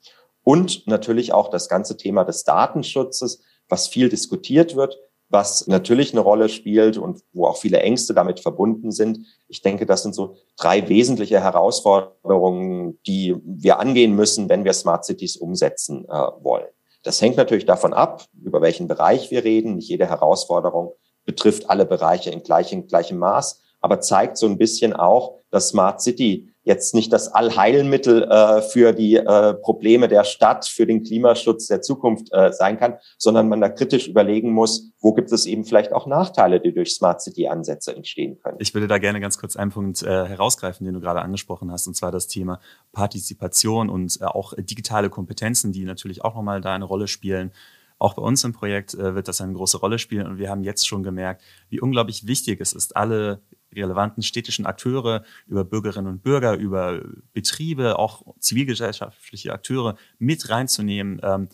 Und 0.44 0.86
natürlich 0.86 1.34
auch 1.34 1.50
das 1.50 1.68
ganze 1.68 1.98
Thema 1.98 2.24
des 2.24 2.44
Datenschutzes, 2.44 3.42
was 3.68 3.86
viel 3.86 4.08
diskutiert 4.08 4.76
wird 4.76 4.98
was 5.30 5.66
natürlich 5.66 6.12
eine 6.12 6.20
Rolle 6.20 6.48
spielt 6.48 6.96
und 6.96 7.20
wo 7.32 7.46
auch 7.46 7.58
viele 7.58 7.80
Ängste 7.80 8.14
damit 8.14 8.40
verbunden 8.40 8.90
sind. 8.90 9.20
Ich 9.48 9.60
denke, 9.60 9.84
das 9.84 10.02
sind 10.02 10.14
so 10.14 10.36
drei 10.56 10.88
wesentliche 10.88 11.40
Herausforderungen, 11.40 12.98
die 13.06 13.36
wir 13.44 13.78
angehen 13.78 14.14
müssen, 14.14 14.48
wenn 14.48 14.64
wir 14.64 14.72
Smart 14.72 15.04
Cities 15.04 15.36
umsetzen 15.36 16.06
äh, 16.06 16.12
wollen. 16.40 16.66
Das 17.02 17.20
hängt 17.20 17.36
natürlich 17.36 17.66
davon 17.66 17.92
ab, 17.92 18.24
über 18.42 18.60
welchen 18.60 18.88
Bereich 18.88 19.30
wir 19.30 19.44
reden. 19.44 19.76
Nicht 19.76 19.88
jede 19.88 20.08
Herausforderung 20.08 20.92
betrifft 21.24 21.68
alle 21.68 21.84
Bereiche 21.84 22.30
in 22.30 22.42
gleichem, 22.42 22.86
gleichem 22.86 23.18
Maß, 23.18 23.60
aber 23.80 24.00
zeigt 24.00 24.38
so 24.38 24.46
ein 24.46 24.58
bisschen 24.58 24.94
auch, 24.94 25.36
dass 25.50 25.68
Smart 25.68 26.00
City 26.00 26.48
jetzt 26.68 26.94
nicht 26.94 27.12
das 27.12 27.28
Allheilmittel 27.28 28.22
äh, 28.24 28.62
für 28.62 28.92
die 28.92 29.16
äh, 29.16 29.54
Probleme 29.54 30.06
der 30.06 30.22
Stadt, 30.24 30.66
für 30.66 30.86
den 30.86 31.02
Klimaschutz 31.02 31.66
der 31.66 31.80
Zukunft 31.80 32.28
äh, 32.32 32.52
sein 32.52 32.78
kann, 32.78 32.98
sondern 33.16 33.48
man 33.48 33.60
da 33.60 33.70
kritisch 33.70 34.06
überlegen 34.06 34.52
muss, 34.52 34.92
wo 35.00 35.14
gibt 35.14 35.32
es 35.32 35.46
eben 35.46 35.64
vielleicht 35.64 35.92
auch 35.92 36.06
Nachteile, 36.06 36.60
die 36.60 36.72
durch 36.72 36.94
Smart 36.94 37.22
City-Ansätze 37.22 37.96
entstehen 37.96 38.38
können. 38.38 38.58
Ich 38.60 38.74
würde 38.74 38.86
da 38.86 38.98
gerne 38.98 39.18
ganz 39.18 39.38
kurz 39.38 39.56
einen 39.56 39.70
Punkt 39.70 40.02
äh, 40.02 40.26
herausgreifen, 40.26 40.84
den 40.84 40.94
du 40.94 41.00
gerade 41.00 41.22
angesprochen 41.22 41.72
hast, 41.72 41.86
und 41.86 41.94
zwar 41.94 42.12
das 42.12 42.28
Thema 42.28 42.60
Partizipation 42.92 43.88
und 43.88 44.20
äh, 44.20 44.24
auch 44.24 44.52
digitale 44.56 45.08
Kompetenzen, 45.08 45.72
die 45.72 45.84
natürlich 45.84 46.22
auch 46.22 46.34
nochmal 46.34 46.60
da 46.60 46.74
eine 46.74 46.84
Rolle 46.84 47.08
spielen. 47.08 47.50
Auch 47.98 48.14
bei 48.14 48.22
uns 48.22 48.44
im 48.44 48.52
Projekt 48.52 48.94
äh, 48.94 49.14
wird 49.14 49.26
das 49.26 49.40
eine 49.40 49.54
große 49.54 49.78
Rolle 49.78 49.98
spielen 49.98 50.26
und 50.26 50.38
wir 50.38 50.50
haben 50.50 50.62
jetzt 50.62 50.86
schon 50.86 51.02
gemerkt, 51.02 51.42
wie 51.70 51.80
unglaublich 51.80 52.26
wichtig 52.26 52.60
es 52.60 52.74
ist, 52.74 52.94
alle 52.94 53.40
relevanten 53.74 54.22
städtischen 54.22 54.66
Akteure, 54.66 55.24
über 55.46 55.64
Bürgerinnen 55.64 56.08
und 56.08 56.22
Bürger, 56.22 56.56
über 56.56 57.00
Betriebe, 57.32 57.98
auch 57.98 58.22
zivilgesellschaftliche 58.38 59.52
Akteure 59.52 59.96
mit 60.18 60.48
reinzunehmen. 60.48 61.20
Ähm, 61.22 61.48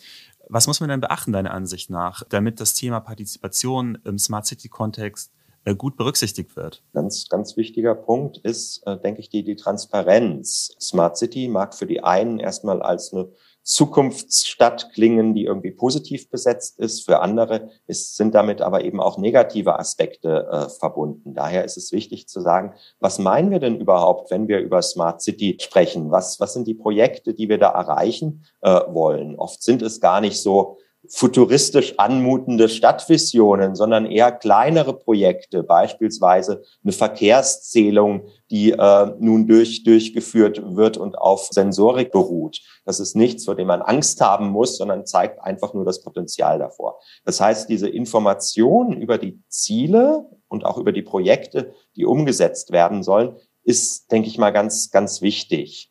was 0.49 0.66
muss 0.66 0.80
man 0.80 0.90
denn 0.90 1.00
beachten, 1.00 1.33
deiner 1.33 1.52
Ansicht 1.52 1.90
nach, 1.90 2.23
damit 2.28 2.61
das 2.61 2.75
Thema 2.75 3.00
Partizipation 3.00 3.99
im 4.04 4.18
Smart 4.18 4.47
City-Kontext 4.47 5.33
äh, 5.64 5.75
gut 5.75 5.97
berücksichtigt 5.97 6.56
wird? 6.56 6.83
Ganz, 6.92 7.28
ganz 7.28 7.56
wichtiger 7.56 7.94
Punkt 7.94 8.38
ist, 8.38 8.83
äh, 8.87 8.99
denke 8.99 9.21
ich, 9.21 9.30
die, 9.30 9.42
die 9.42 9.56
Transparenz. 9.56 10.76
Smart 10.80 11.16
City 11.16 11.49
mag 11.49 11.75
für 11.75 11.87
die 11.87 12.02
einen 12.02 12.38
erstmal 12.38 12.83
als 12.83 13.12
eine 13.12 13.30
Zukunftsstadt 13.64 14.92
klingen, 14.92 15.35
die 15.35 15.44
irgendwie 15.44 15.71
positiv 15.71 16.28
besetzt 16.28 16.78
ist. 16.78 17.04
Für 17.04 17.21
andere 17.21 17.71
ist, 17.87 18.16
sind 18.16 18.35
damit 18.35 18.61
aber 18.61 18.85
eben 18.85 19.00
auch 19.00 19.16
negative 19.16 19.78
Aspekte 19.78 20.47
äh, 20.50 20.68
verbunden. 20.68 21.35
Daher 21.35 21.64
ist 21.64 21.78
es 21.78 21.90
wichtig 21.90 22.28
zu 22.28 22.42
sagen, 22.42 22.75
was 23.00 23.18
meinen 23.18 23.50
wir 23.50 23.61
denn 23.61 23.80
überhaupt, 23.80 24.30
wenn 24.30 24.49
wir 24.49 24.61
über 24.61 24.83
Smart 24.83 25.23
City 25.23 25.56
sprechen? 25.61 26.11
Was, 26.11 26.38
was 26.40 26.52
sind 26.52 26.68
die 26.68 26.75
Projekte, 26.75 27.33
die 27.33 27.49
wir 27.49 27.59
da 27.59 27.71
erreichen 27.71 28.44
äh, 28.61 28.80
wollen? 28.88 29.37
Oft 29.37 29.62
sind 29.62 29.80
es 29.80 29.99
gar 30.00 30.21
nicht 30.21 30.40
so 30.40 30.78
futuristisch 31.08 31.99
anmutende 31.99 32.68
Stadtvisionen, 32.68 33.75
sondern 33.75 34.06
eher 34.06 34.32
kleinere 34.32 34.94
Projekte, 34.94 35.62
beispielsweise 35.62 36.62
eine 36.82 36.92
Verkehrszählung, 36.92 38.28
die 38.50 38.73
äh, 38.73 39.12
nun 39.18 39.46
durch, 39.46 39.84
durchgeführt 39.84 40.62
wird 40.76 40.96
und 40.96 41.16
auf 41.18 41.49
Sensorik 41.50 42.11
beruht. 42.11 42.61
Das 42.84 43.00
ist 43.00 43.16
nichts, 43.16 43.44
vor 43.44 43.54
dem 43.54 43.66
man 43.66 43.82
Angst 43.82 44.20
haben 44.20 44.49
muss, 44.49 44.76
sondern 44.76 45.06
zeigt 45.06 45.42
einfach 45.42 45.75
nur 45.75 45.84
das 45.84 46.02
Potenzial 46.02 46.58
davor. 46.58 46.99
Das 47.25 47.40
heißt, 47.40 47.68
diese 47.68 47.88
Information 47.88 49.00
über 49.00 49.18
die 49.18 49.42
Ziele 49.49 50.26
und 50.49 50.64
auch 50.64 50.78
über 50.78 50.92
die 50.92 51.02
Projekte, 51.02 51.73
die 51.96 52.06
umgesetzt 52.06 52.73
werden 52.73 53.02
sollen, 53.02 53.37
ist, 53.62 54.11
denke 54.12 54.28
ich 54.28 54.38
mal, 54.38 54.50
ganz, 54.50 54.90
ganz 54.90 55.23
wichtig. 55.23 55.90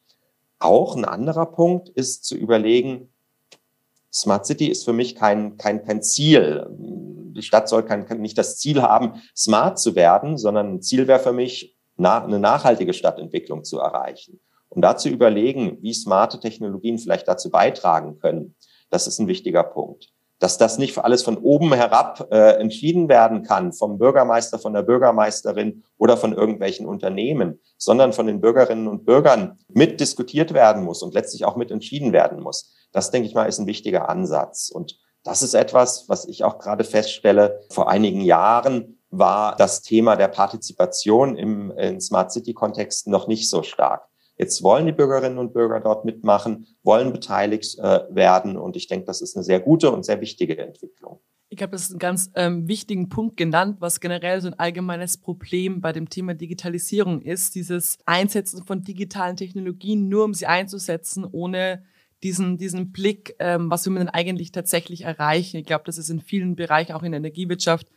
Auch 0.60 0.96
ein 0.96 1.06
anderer 1.06 1.48
Punkt 1.48 1.90
ist 1.90 2.24
zu 2.24 2.36
überlegen, 2.36 3.13
Smart 4.14 4.46
City 4.46 4.68
ist 4.68 4.86
für 4.86 4.94
mich 4.94 5.16
kein, 5.16 5.58
kein, 5.58 5.84
kein 5.84 6.04
Ziel. 6.04 6.68
Die 6.70 7.42
Stadt 7.42 7.68
soll 7.68 7.84
kein, 7.84 8.06
nicht 8.20 8.38
das 8.38 8.58
Ziel 8.58 8.82
haben, 8.82 9.22
smart 9.36 9.80
zu 9.80 9.96
werden, 9.96 10.38
sondern 10.38 10.76
ein 10.76 10.82
Ziel 10.82 11.08
wäre 11.08 11.20
für 11.20 11.34
mich, 11.34 11.76
na, 11.96 12.24
eine 12.24 12.40
nachhaltige 12.40 12.94
Stadtentwicklung 12.94 13.64
zu 13.64 13.80
erreichen. 13.80 14.40
Und 14.70 14.82
dazu 14.82 15.10
überlegen, 15.10 15.78
wie 15.82 15.94
smarte 15.94 16.40
Technologien 16.40 16.98
vielleicht 16.98 17.28
dazu 17.28 17.50
beitragen 17.50 18.20
können, 18.20 18.56
das 18.90 19.08
ist 19.08 19.20
ein 19.20 19.28
wichtiger 19.28 19.64
Punkt. 19.64 20.10
Dass 20.40 20.58
das 20.58 20.78
nicht 20.78 20.98
alles 20.98 21.24
von 21.24 21.38
oben 21.38 21.74
herab 21.74 22.28
äh, 22.32 22.60
entschieden 22.60 23.08
werden 23.08 23.44
kann, 23.44 23.72
vom 23.72 23.98
Bürgermeister, 23.98 24.60
von 24.60 24.74
der 24.74 24.82
Bürgermeisterin 24.82 25.84
oder 25.98 26.18
von 26.18 26.34
irgendwelchen 26.34 26.86
Unternehmen, 26.86 27.60
sondern 27.78 28.14
von 28.14 28.28
den 28.28 28.42
Bürgerinnen 28.42 28.88
und 28.88 29.06
Bürgern 29.06 29.60
mitdiskutiert 29.70 30.54
werden 30.54 30.84
muss 30.84 31.02
und 31.02 31.14
letztlich 31.14 31.46
auch 31.46 31.56
mit 31.56 31.72
entschieden 31.72 32.12
werden 32.12 32.42
muss. 32.42 32.76
Das, 32.94 33.12
denke 33.12 33.28
ich 33.28 33.36
mal, 33.36 33.46
ist 33.46 33.60
ein 33.60 33.68
wichtiger 33.68 34.08
Ansatz. 34.08 34.70
Und 34.70 34.98
das 35.24 35.42
ist 35.42 35.54
etwas, 35.54 36.08
was 36.08 36.26
ich 36.26 36.44
auch 36.44 36.60
gerade 36.60 36.84
feststelle. 36.84 37.62
Vor 37.70 37.90
einigen 37.90 38.22
Jahren 38.22 39.00
war 39.10 39.56
das 39.56 39.82
Thema 39.82 40.16
der 40.16 40.28
Partizipation 40.28 41.36
im, 41.36 41.72
im 41.72 42.00
Smart 42.00 42.32
City-Kontext 42.32 43.08
noch 43.08 43.28
nicht 43.28 43.50
so 43.50 43.64
stark. 43.64 44.08
Jetzt 44.38 44.64
wollen 44.64 44.86
die 44.86 44.92
Bürgerinnen 44.92 45.38
und 45.38 45.54
Bürger 45.54 45.80
dort 45.80 46.06
mitmachen, 46.06 46.68
wollen 46.82 47.14
beteiligt 47.14 47.78
äh, 47.78 48.02
werden. 48.10 48.58
Und 48.58 48.76
ich 48.76 48.88
denke, 48.88 49.06
das 49.06 49.22
ist 49.22 49.36
eine 49.36 49.44
sehr 49.44 49.60
gute 49.60 49.92
und 49.92 50.04
sehr 50.04 50.20
wichtige 50.22 50.58
Entwicklung. 50.58 51.20
Ich 51.50 51.62
habe 51.62 51.74
das 51.74 51.92
einen 51.92 52.00
ganz 52.00 52.32
ähm, 52.34 52.68
wichtigen 52.68 53.10
Punkt 53.10 53.38
genannt, 53.38 53.78
was 53.80 54.00
generell 54.00 54.42
so 54.42 54.48
ein 54.48 54.58
allgemeines 54.58 55.18
Problem 55.18 55.82
bei 55.82 55.92
dem 55.92 56.10
Thema 56.10 56.34
Digitalisierung 56.34 57.22
ist. 57.22 57.54
Dieses 57.54 58.00
Einsetzen 58.06 58.66
von 58.66 58.82
digitalen 58.82 59.38
Technologien 59.38 60.10
nur, 60.10 60.26
um 60.26 60.34
sie 60.34 60.48
einzusetzen, 60.48 61.28
ohne 61.32 61.84
diesen, 62.24 62.58
diesen 62.58 62.92
Blick, 62.92 63.36
ähm, 63.40 63.70
was 63.70 63.86
will 63.86 63.94
man 63.94 64.06
denn 64.06 64.14
eigentlich 64.14 64.52
tatsächlich 64.52 65.02
erreichen. 65.02 65.58
Ich 65.58 65.66
glaube, 65.66 65.84
das 65.86 65.98
ist 65.98 66.10
in 66.10 66.22
vielen 66.22 66.56
Bereichen, 66.56 66.94
auch 66.94 67.04
in 67.04 67.12
der 67.12 67.20
Energiewirtschaft, 67.20 67.88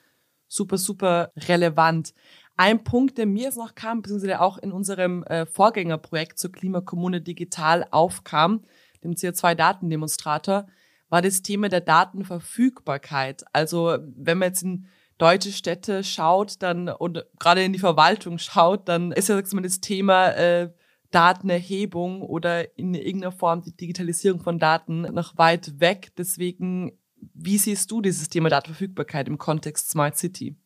super, 0.49 0.79
super 0.79 1.33
relevant. 1.37 2.13
Ein 2.57 2.85
Punkt, 2.85 3.19
der 3.19 3.27
mir 3.27 3.45
jetzt 3.45 3.59
noch 3.59 3.75
kam, 3.75 4.03
beziehungsweise 4.03 4.41
auch 4.41 4.59
in 4.59 4.73
unserem 4.73 5.23
äh, 5.25 5.47
Vorgängerprojekt 5.47 6.39
zur 6.39 6.53
Klimakommune 6.53 7.21
Digital 7.21 7.87
aufkam, 7.91 8.65
dem 9.05 9.13
CO2-Datendemonstrator, 9.13 10.67
war 11.09 11.23
das 11.23 11.43
Thema 11.43 11.69
der 11.69 11.83
Datenverfügbarkeit. 11.83 13.45
Also 13.53 13.99
wenn 14.17 14.39
man 14.39 14.49
jetzt 14.49 14.63
in 14.63 14.87
deutsche 15.19 15.53
Städte 15.53 16.03
schaut, 16.03 16.63
dann 16.63 16.89
und 16.89 17.25
gerade 17.39 17.63
in 17.63 17.73
die 17.73 17.79
Verwaltung 17.79 18.39
schaut, 18.39 18.89
dann 18.89 19.13
ist 19.13 19.29
ja 19.29 19.41
mal 19.53 19.63
das 19.63 19.81
Thema 19.81 20.31
äh, 20.31 20.71
Datenerhebung 21.11 22.23
oder 22.23 22.79
in 22.79 22.95
irgendeiner 22.95 23.33
Form 23.33 23.63
die 23.63 23.77
Digitalisierung 23.77 24.41
von 24.41 24.59
Daten 24.59 25.03
noch 25.03 25.37
weit 25.39 25.81
weg. 25.81 26.13
Deswegen, 26.17 26.93
wie 27.35 27.59
siehst 27.59 27.91
du 27.91 28.01
dieses 28.01 28.29
Thema 28.29 28.49
Datenverfügbarkeit 28.49 29.29
im 29.29 29.39
Kontext 29.39 29.91
Smart 29.91 30.17
City? 30.17 30.57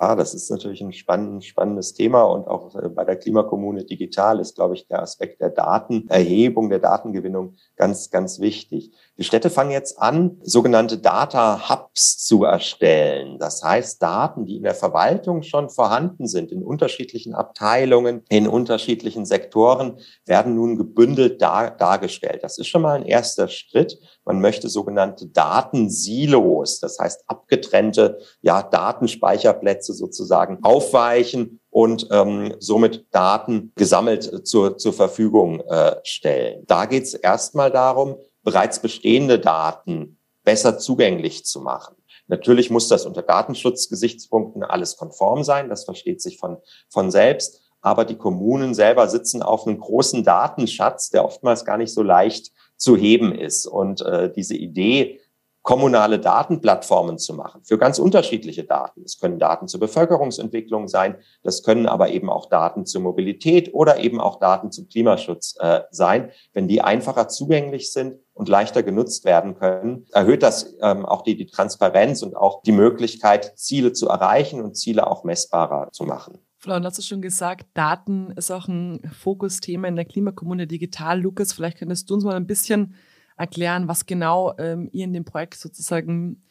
Ja, 0.00 0.16
das 0.16 0.32
ist 0.32 0.50
natürlich 0.50 0.80
ein 0.80 0.94
spannend, 0.94 1.44
spannendes 1.44 1.92
Thema 1.92 2.22
und 2.22 2.48
auch 2.48 2.74
äh, 2.74 2.88
bei 2.88 3.04
der 3.04 3.16
Klimakommune 3.16 3.84
Digital 3.84 4.40
ist, 4.40 4.54
glaube 4.54 4.74
ich, 4.74 4.86
der 4.86 5.02
Aspekt 5.02 5.42
der 5.42 5.50
Datenerhebung, 5.50 6.70
der 6.70 6.78
Datengewinnung 6.78 7.56
ganz, 7.76 8.08
ganz 8.10 8.40
wichtig. 8.40 8.92
Die 9.18 9.24
Städte 9.24 9.50
fangen 9.50 9.72
jetzt 9.72 10.00
an, 10.00 10.38
sogenannte 10.42 10.96
Data 10.96 11.68
Hubs 11.68 12.16
zu 12.24 12.44
erstellen. 12.44 13.38
Das 13.38 13.62
heißt, 13.62 14.02
Daten, 14.02 14.46
die 14.46 14.56
in 14.56 14.62
der 14.62 14.74
Verwaltung 14.74 15.42
schon 15.42 15.68
vorhanden 15.68 16.26
sind, 16.26 16.50
in 16.50 16.62
unterschiedlichen 16.62 17.34
Abteilungen, 17.34 18.22
in 18.30 18.48
unterschiedlichen 18.48 19.26
Sektoren, 19.26 19.98
werden 20.24 20.54
nun 20.54 20.78
gebündelt 20.78 21.42
dar 21.42 21.72
dargestellt. 21.72 22.42
Das 22.42 22.56
ist 22.56 22.68
schon 22.68 22.80
mal 22.80 22.96
ein 22.96 23.04
erster 23.04 23.48
Schritt. 23.48 23.98
Man 24.30 24.40
möchte 24.40 24.68
sogenannte 24.68 25.26
Datensilos, 25.26 26.78
das 26.78 27.00
heißt 27.00 27.24
abgetrennte 27.26 28.20
ja, 28.42 28.62
Datenspeicherplätze 28.62 29.92
sozusagen 29.92 30.60
aufweichen 30.62 31.60
und 31.68 32.06
ähm, 32.12 32.54
somit 32.60 33.06
Daten 33.10 33.72
gesammelt 33.74 34.46
zur, 34.46 34.78
zur 34.78 34.92
Verfügung 34.92 35.62
äh, 35.62 35.96
stellen. 36.04 36.62
Da 36.68 36.86
geht 36.86 37.02
es 37.02 37.14
erstmal 37.14 37.72
darum, 37.72 38.18
bereits 38.44 38.78
bestehende 38.78 39.40
Daten 39.40 40.20
besser 40.44 40.78
zugänglich 40.78 41.44
zu 41.44 41.60
machen. 41.60 41.96
Natürlich 42.28 42.70
muss 42.70 42.86
das 42.86 43.06
unter 43.06 43.22
Datenschutzgesichtspunkten 43.22 44.62
alles 44.62 44.96
konform 44.96 45.42
sein, 45.42 45.68
das 45.68 45.84
versteht 45.84 46.22
sich 46.22 46.38
von, 46.38 46.58
von 46.88 47.10
selbst. 47.10 47.62
Aber 47.80 48.04
die 48.04 48.16
Kommunen 48.16 48.74
selber 48.74 49.08
sitzen 49.08 49.42
auf 49.42 49.66
einem 49.66 49.80
großen 49.80 50.22
Datenschatz, 50.22 51.10
der 51.10 51.24
oftmals 51.24 51.64
gar 51.64 51.78
nicht 51.78 51.92
so 51.92 52.04
leicht 52.04 52.52
zu 52.80 52.96
heben 52.96 53.32
ist. 53.32 53.66
Und 53.66 54.00
äh, 54.00 54.32
diese 54.32 54.56
Idee, 54.56 55.20
kommunale 55.62 56.18
Datenplattformen 56.18 57.18
zu 57.18 57.34
machen 57.34 57.62
für 57.64 57.76
ganz 57.76 57.98
unterschiedliche 57.98 58.64
Daten. 58.64 59.02
Es 59.04 59.18
können 59.20 59.38
Daten 59.38 59.68
zur 59.68 59.78
Bevölkerungsentwicklung 59.78 60.88
sein, 60.88 61.16
das 61.42 61.62
können 61.62 61.86
aber 61.86 62.08
eben 62.08 62.30
auch 62.30 62.48
Daten 62.48 62.86
zur 62.86 63.02
Mobilität 63.02 63.74
oder 63.74 63.98
eben 63.98 64.20
auch 64.20 64.38
Daten 64.38 64.72
zum 64.72 64.88
Klimaschutz 64.88 65.56
äh, 65.60 65.82
sein. 65.90 66.30
Wenn 66.54 66.66
die 66.66 66.80
einfacher 66.80 67.28
zugänglich 67.28 67.92
sind 67.92 68.16
und 68.32 68.48
leichter 68.48 68.82
genutzt 68.82 69.26
werden 69.26 69.54
können, 69.54 70.06
erhöht 70.12 70.42
das 70.42 70.76
ähm, 70.80 71.04
auch 71.04 71.22
die, 71.22 71.36
die 71.36 71.46
Transparenz 71.46 72.22
und 72.22 72.36
auch 72.36 72.62
die 72.62 72.72
Möglichkeit, 72.72 73.58
Ziele 73.58 73.92
zu 73.92 74.08
erreichen 74.08 74.62
und 74.62 74.76
Ziele 74.76 75.06
auch 75.06 75.24
messbarer 75.24 75.92
zu 75.92 76.04
machen. 76.04 76.38
Florian, 76.60 76.84
hast 76.84 76.98
du 76.98 77.02
schon 77.02 77.22
gesagt, 77.22 77.68
Daten 77.72 78.32
ist 78.32 78.50
auch 78.50 78.68
ein 78.68 79.00
Fokusthema 79.18 79.88
in 79.88 79.96
der 79.96 80.04
Klimakommune 80.04 80.66
Digital. 80.66 81.18
Lukas, 81.18 81.54
vielleicht 81.54 81.78
könntest 81.78 82.10
du 82.10 82.14
uns 82.14 82.24
mal 82.24 82.36
ein 82.36 82.46
bisschen 82.46 82.94
erklären, 83.38 83.88
was 83.88 84.04
genau 84.04 84.54
ähm, 84.58 84.90
ihr 84.92 85.04
in 85.04 85.14
dem 85.14 85.24
Projekt 85.24 85.54
sozusagen 85.54 86.42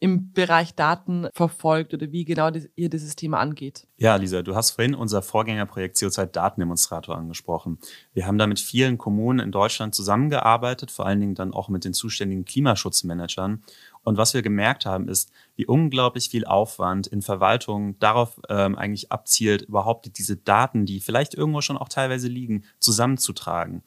im 0.00 0.32
Bereich 0.32 0.74
Daten 0.74 1.28
verfolgt 1.32 1.94
oder 1.94 2.10
wie 2.10 2.24
genau 2.24 2.50
ihr 2.74 2.90
dieses 2.90 3.14
Thema 3.14 3.38
angeht. 3.38 3.86
Ja, 3.98 4.16
Lisa, 4.16 4.42
du 4.42 4.56
hast 4.56 4.72
vorhin 4.72 4.96
unser 4.96 5.22
Vorgängerprojekt 5.22 5.96
CO2-Datendemonstrator 5.96 7.16
angesprochen. 7.16 7.78
Wir 8.12 8.26
haben 8.26 8.36
da 8.36 8.48
mit 8.48 8.58
vielen 8.58 8.98
Kommunen 8.98 9.38
in 9.38 9.52
Deutschland 9.52 9.94
zusammengearbeitet, 9.94 10.90
vor 10.90 11.06
allen 11.06 11.20
Dingen 11.20 11.36
dann 11.36 11.54
auch 11.54 11.68
mit 11.68 11.84
den 11.84 11.94
zuständigen 11.94 12.44
Klimaschutzmanagern. 12.44 13.62
Und 14.04 14.16
was 14.16 14.34
wir 14.34 14.42
gemerkt 14.42 14.84
haben, 14.84 15.08
ist, 15.08 15.30
wie 15.54 15.66
unglaublich 15.66 16.28
viel 16.28 16.44
Aufwand 16.44 17.06
in 17.06 17.22
Verwaltungen 17.22 17.98
darauf 17.98 18.40
ähm, 18.48 18.76
eigentlich 18.76 19.12
abzielt, 19.12 19.62
überhaupt 19.62 20.18
diese 20.18 20.36
Daten, 20.36 20.86
die 20.86 21.00
vielleicht 21.00 21.34
irgendwo 21.34 21.60
schon 21.60 21.78
auch 21.78 21.88
teilweise 21.88 22.28
liegen, 22.28 22.64
zusammenzutragen. 22.80 23.82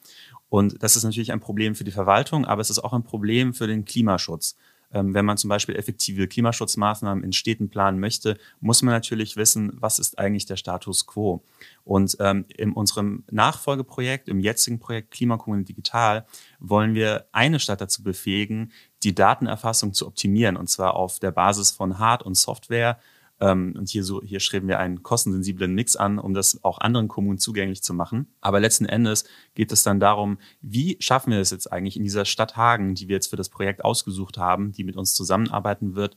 Und 0.48 0.82
das 0.82 0.96
ist 0.96 1.04
natürlich 1.04 1.32
ein 1.32 1.40
Problem 1.40 1.74
für 1.74 1.84
die 1.84 1.90
Verwaltung, 1.90 2.44
aber 2.44 2.62
es 2.62 2.70
ist 2.70 2.78
auch 2.78 2.92
ein 2.92 3.02
Problem 3.02 3.52
für 3.52 3.66
den 3.66 3.84
Klimaschutz. 3.84 4.56
Ähm, 4.92 5.14
wenn 5.14 5.24
man 5.24 5.36
zum 5.36 5.48
Beispiel 5.48 5.76
effektive 5.76 6.28
Klimaschutzmaßnahmen 6.28 7.24
in 7.24 7.32
Städten 7.32 7.68
planen 7.68 7.98
möchte, 7.98 8.38
muss 8.60 8.82
man 8.82 8.94
natürlich 8.94 9.36
wissen, 9.36 9.72
was 9.74 9.98
ist 9.98 10.18
eigentlich 10.18 10.46
der 10.46 10.56
Status 10.56 11.06
quo. 11.06 11.42
Und 11.84 12.16
ähm, 12.20 12.44
in 12.48 12.72
unserem 12.72 13.24
Nachfolgeprojekt, 13.30 14.28
im 14.28 14.40
jetzigen 14.40 14.78
Projekt 14.78 15.10
Klimakommune 15.10 15.64
Digital, 15.64 16.26
wollen 16.60 16.94
wir 16.94 17.26
eine 17.32 17.58
Stadt 17.58 17.80
dazu 17.80 18.02
befähigen, 18.02 18.72
die 19.06 19.14
Datenerfassung 19.14 19.94
zu 19.94 20.04
optimieren, 20.08 20.56
und 20.56 20.68
zwar 20.68 20.94
auf 20.94 21.20
der 21.20 21.30
Basis 21.30 21.70
von 21.70 22.00
Hard- 22.00 22.24
und 22.24 22.34
Software, 22.34 22.98
ähm, 23.38 23.74
und 23.78 23.88
hier, 23.88 24.02
so, 24.02 24.20
hier 24.20 24.40
streben 24.40 24.66
wir 24.66 24.80
einen 24.80 25.04
kostensensiblen 25.04 25.72
Mix 25.74 25.94
an, 25.94 26.18
um 26.18 26.34
das 26.34 26.64
auch 26.64 26.78
anderen 26.78 27.06
Kommunen 27.06 27.38
zugänglich 27.38 27.84
zu 27.84 27.94
machen. 27.94 28.34
Aber 28.40 28.58
letzten 28.58 28.84
Endes 28.86 29.24
geht 29.54 29.70
es 29.70 29.84
dann 29.84 30.00
darum, 30.00 30.38
wie 30.60 30.96
schaffen 30.98 31.30
wir 31.30 31.38
es 31.38 31.50
jetzt 31.50 31.70
eigentlich 31.72 31.96
in 31.96 32.02
dieser 32.02 32.24
Stadt 32.24 32.56
Hagen, 32.56 32.96
die 32.96 33.06
wir 33.06 33.14
jetzt 33.14 33.28
für 33.28 33.36
das 33.36 33.48
Projekt 33.48 33.84
ausgesucht 33.84 34.38
haben, 34.38 34.72
die 34.72 34.82
mit 34.82 34.96
uns 34.96 35.14
zusammenarbeiten 35.14 35.94
wird, 35.94 36.16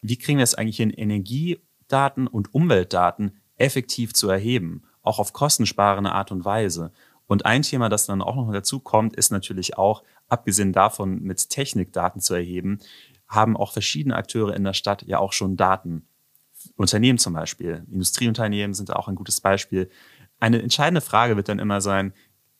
wie 0.00 0.16
kriegen 0.16 0.38
wir 0.38 0.44
es 0.44 0.54
eigentlich 0.54 0.76
hin, 0.76 0.90
Energiedaten 0.90 2.28
und 2.28 2.54
Umweltdaten 2.54 3.40
effektiv 3.56 4.14
zu 4.14 4.28
erheben, 4.28 4.82
auch 5.02 5.18
auf 5.18 5.32
kostensparende 5.32 6.12
Art 6.12 6.30
und 6.30 6.44
Weise. 6.44 6.92
Und 7.26 7.46
ein 7.46 7.62
Thema, 7.62 7.88
das 7.88 8.06
dann 8.06 8.22
auch 8.22 8.36
noch 8.36 8.52
dazu 8.52 8.78
kommt, 8.78 9.16
ist 9.16 9.32
natürlich 9.32 9.76
auch, 9.76 10.04
abgesehen 10.28 10.72
davon, 10.72 11.22
mit 11.22 11.50
Technik 11.50 11.92
Daten 11.92 12.20
zu 12.20 12.34
erheben, 12.34 12.78
haben 13.26 13.56
auch 13.56 13.72
verschiedene 13.72 14.16
Akteure 14.16 14.54
in 14.54 14.64
der 14.64 14.72
Stadt 14.72 15.02
ja 15.02 15.18
auch 15.18 15.32
schon 15.32 15.56
Daten. 15.56 16.06
Unternehmen 16.76 17.18
zum 17.18 17.34
Beispiel, 17.34 17.84
Industrieunternehmen 17.90 18.74
sind 18.74 18.94
auch 18.94 19.08
ein 19.08 19.14
gutes 19.14 19.40
Beispiel. 19.40 19.90
Eine 20.40 20.62
entscheidende 20.62 21.00
Frage 21.00 21.36
wird 21.36 21.48
dann 21.48 21.58
immer 21.58 21.80
sein, 21.80 22.12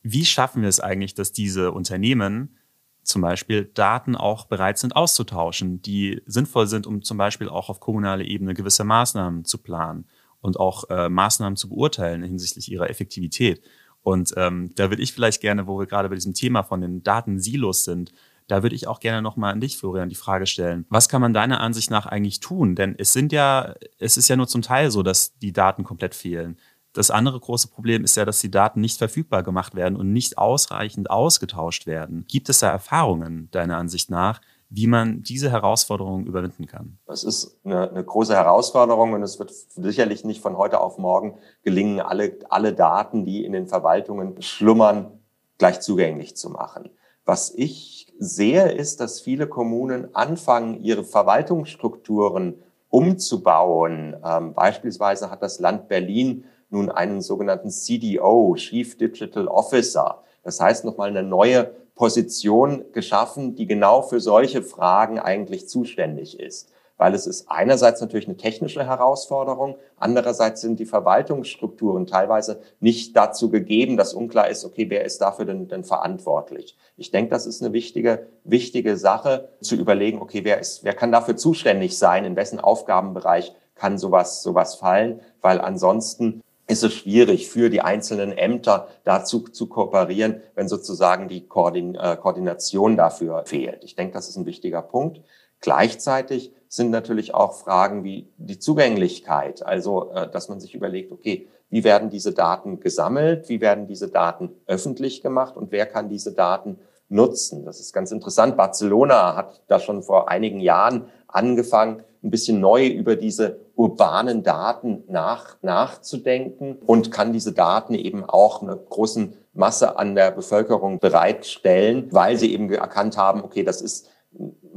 wie 0.02 0.24
schaffen 0.24 0.62
wir 0.62 0.68
es 0.68 0.80
eigentlich, 0.80 1.14
dass 1.14 1.32
diese 1.32 1.72
Unternehmen 1.72 2.56
zum 3.02 3.22
Beispiel 3.22 3.64
Daten 3.64 4.14
auch 4.14 4.44
bereit 4.44 4.78
sind 4.78 4.94
auszutauschen, 4.94 5.80
die 5.82 6.22
sinnvoll 6.26 6.66
sind, 6.66 6.86
um 6.86 7.02
zum 7.02 7.16
Beispiel 7.16 7.48
auch 7.48 7.70
auf 7.70 7.80
kommunaler 7.80 8.24
Ebene 8.24 8.54
gewisse 8.54 8.84
Maßnahmen 8.84 9.44
zu 9.44 9.58
planen 9.58 10.06
und 10.40 10.60
auch 10.60 10.88
äh, 10.90 11.08
Maßnahmen 11.08 11.56
zu 11.56 11.70
beurteilen 11.70 12.22
hinsichtlich 12.22 12.70
ihrer 12.70 12.90
Effektivität. 12.90 13.62
Und 14.08 14.32
ähm, 14.38 14.72
da 14.74 14.88
würde 14.88 15.02
ich 15.02 15.12
vielleicht 15.12 15.42
gerne, 15.42 15.66
wo 15.66 15.78
wir 15.78 15.86
gerade 15.86 16.08
bei 16.08 16.14
diesem 16.14 16.32
Thema 16.32 16.62
von 16.62 16.80
den 16.80 17.02
Datensilos 17.02 17.84
sind, 17.84 18.10
da 18.46 18.62
würde 18.62 18.74
ich 18.74 18.86
auch 18.86 19.00
gerne 19.00 19.20
nochmal 19.20 19.52
an 19.52 19.60
dich, 19.60 19.76
Florian, 19.76 20.08
die 20.08 20.14
Frage 20.14 20.46
stellen. 20.46 20.86
Was 20.88 21.10
kann 21.10 21.20
man 21.20 21.34
deiner 21.34 21.60
Ansicht 21.60 21.90
nach 21.90 22.06
eigentlich 22.06 22.40
tun? 22.40 22.74
Denn 22.74 22.94
es 22.96 23.12
sind 23.12 23.32
ja, 23.32 23.74
es 23.98 24.16
ist 24.16 24.28
ja 24.28 24.36
nur 24.36 24.48
zum 24.48 24.62
Teil 24.62 24.90
so, 24.90 25.02
dass 25.02 25.36
die 25.40 25.52
Daten 25.52 25.84
komplett 25.84 26.14
fehlen. 26.14 26.56
Das 26.94 27.10
andere 27.10 27.38
große 27.38 27.68
Problem 27.68 28.02
ist 28.02 28.16
ja, 28.16 28.24
dass 28.24 28.40
die 28.40 28.50
Daten 28.50 28.80
nicht 28.80 28.96
verfügbar 28.96 29.42
gemacht 29.42 29.74
werden 29.74 29.96
und 29.96 30.14
nicht 30.14 30.38
ausreichend 30.38 31.10
ausgetauscht 31.10 31.86
werden. 31.86 32.24
Gibt 32.28 32.48
es 32.48 32.60
da 32.60 32.70
Erfahrungen 32.70 33.50
deiner 33.50 33.76
Ansicht 33.76 34.10
nach, 34.10 34.40
wie 34.70 34.86
man 34.86 35.22
diese 35.22 35.50
Herausforderung 35.50 36.26
überwinden 36.26 36.66
kann? 36.66 36.98
Das 37.06 37.24
ist 37.24 37.58
eine, 37.64 37.90
eine, 37.90 38.04
große 38.04 38.34
Herausforderung 38.34 39.14
und 39.14 39.22
es 39.22 39.38
wird 39.38 39.50
sicherlich 39.50 40.24
nicht 40.24 40.42
von 40.42 40.58
heute 40.58 40.80
auf 40.80 40.98
morgen 40.98 41.38
gelingen, 41.62 42.00
alle, 42.00 42.38
alle 42.50 42.74
Daten, 42.74 43.24
die 43.24 43.44
in 43.44 43.52
den 43.52 43.66
Verwaltungen 43.66 44.42
schlummern, 44.42 45.20
gleich 45.56 45.80
zugänglich 45.80 46.36
zu 46.36 46.50
machen. 46.50 46.90
Was 47.24 47.52
ich 47.54 48.12
sehe, 48.18 48.70
ist, 48.72 49.00
dass 49.00 49.20
viele 49.20 49.46
Kommunen 49.46 50.14
anfangen, 50.14 50.82
ihre 50.82 51.04
Verwaltungsstrukturen 51.04 52.62
umzubauen. 52.90 54.16
Ähm, 54.24 54.54
beispielsweise 54.54 55.30
hat 55.30 55.42
das 55.42 55.60
Land 55.60 55.88
Berlin 55.88 56.44
nun 56.70 56.90
einen 56.90 57.20
sogenannten 57.22 57.70
CDO, 57.70 58.54
Chief 58.56 58.96
Digital 58.96 59.46
Officer. 59.46 60.22
Das 60.42 60.60
heißt 60.60 60.84
nochmal 60.84 61.10
eine 61.10 61.22
neue 61.22 61.70
Position 61.98 62.84
geschaffen, 62.92 63.56
die 63.56 63.66
genau 63.66 64.02
für 64.02 64.20
solche 64.20 64.62
Fragen 64.62 65.18
eigentlich 65.18 65.68
zuständig 65.68 66.38
ist. 66.38 66.70
Weil 66.96 67.12
es 67.12 67.26
ist 67.26 67.50
einerseits 67.50 68.00
natürlich 68.00 68.28
eine 68.28 68.36
technische 68.36 68.86
Herausforderung, 68.86 69.76
andererseits 69.96 70.60
sind 70.60 70.78
die 70.78 70.86
Verwaltungsstrukturen 70.86 72.06
teilweise 72.06 72.60
nicht 72.78 73.16
dazu 73.16 73.50
gegeben, 73.50 73.96
dass 73.96 74.14
unklar 74.14 74.48
ist, 74.48 74.64
okay, 74.64 74.86
wer 74.88 75.04
ist 75.04 75.20
dafür 75.20 75.44
denn, 75.44 75.66
denn 75.68 75.84
verantwortlich? 75.84 76.76
Ich 76.96 77.10
denke, 77.10 77.30
das 77.30 77.46
ist 77.46 77.62
eine 77.62 77.72
wichtige, 77.72 78.28
wichtige 78.44 78.96
Sache, 78.96 79.48
zu 79.60 79.74
überlegen, 79.74 80.20
okay, 80.22 80.44
wer 80.44 80.60
ist, 80.60 80.84
wer 80.84 80.94
kann 80.94 81.12
dafür 81.12 81.36
zuständig 81.36 81.98
sein, 81.98 82.24
in 82.24 82.36
wessen 82.36 82.60
Aufgabenbereich 82.60 83.54
kann 83.74 83.98
sowas, 83.98 84.42
sowas 84.42 84.76
fallen, 84.76 85.20
weil 85.40 85.60
ansonsten 85.60 86.42
ist 86.68 86.84
es 86.84 86.92
schwierig 86.92 87.48
für 87.48 87.70
die 87.70 87.80
einzelnen 87.80 88.36
Ämter 88.36 88.88
dazu 89.04 89.40
zu 89.40 89.68
kooperieren, 89.68 90.42
wenn 90.54 90.68
sozusagen 90.68 91.26
die 91.28 91.46
Koordin 91.46 91.94
äh, 91.94 92.16
Koordination 92.20 92.96
dafür 92.96 93.44
fehlt. 93.46 93.82
Ich 93.84 93.96
denke, 93.96 94.12
das 94.12 94.28
ist 94.28 94.36
ein 94.36 94.46
wichtiger 94.46 94.82
Punkt. 94.82 95.22
Gleichzeitig 95.60 96.52
sind 96.68 96.90
natürlich 96.90 97.34
auch 97.34 97.54
Fragen 97.54 98.04
wie 98.04 98.28
die 98.36 98.58
Zugänglichkeit, 98.58 99.64
also 99.64 100.10
äh, 100.12 100.30
dass 100.30 100.48
man 100.50 100.60
sich 100.60 100.74
überlegt, 100.74 101.10
okay, 101.10 101.48
wie 101.70 101.84
werden 101.84 102.10
diese 102.10 102.32
Daten 102.32 102.80
gesammelt, 102.80 103.48
wie 103.48 103.60
werden 103.60 103.86
diese 103.86 104.08
Daten 104.08 104.50
öffentlich 104.66 105.22
gemacht 105.22 105.56
und 105.56 105.72
wer 105.72 105.86
kann 105.86 106.08
diese 106.08 106.32
Daten 106.32 106.78
nutzen. 107.08 107.64
Das 107.64 107.80
ist 107.80 107.92
ganz 107.92 108.12
interessant. 108.12 108.56
Barcelona 108.56 109.36
hat 109.36 109.62
da 109.68 109.80
schon 109.80 110.02
vor 110.02 110.28
einigen 110.28 110.60
Jahren 110.60 111.06
angefangen, 111.26 112.04
ein 112.22 112.30
bisschen 112.30 112.60
neu 112.60 112.86
über 112.86 113.16
diese 113.16 113.60
urbanen 113.74 114.42
Daten 114.42 115.04
nach, 115.08 115.56
nachzudenken 115.62 116.78
und 116.84 117.12
kann 117.12 117.32
diese 117.32 117.52
Daten 117.52 117.94
eben 117.94 118.24
auch 118.24 118.62
einer 118.62 118.76
großen 118.76 119.34
Masse 119.54 119.98
an 119.98 120.14
der 120.14 120.30
Bevölkerung 120.30 120.98
bereitstellen, 120.98 122.08
weil 122.10 122.36
sie 122.36 122.52
eben 122.52 122.70
erkannt 122.72 123.16
haben, 123.16 123.42
okay, 123.42 123.62
das 123.62 123.80
ist 123.80 124.08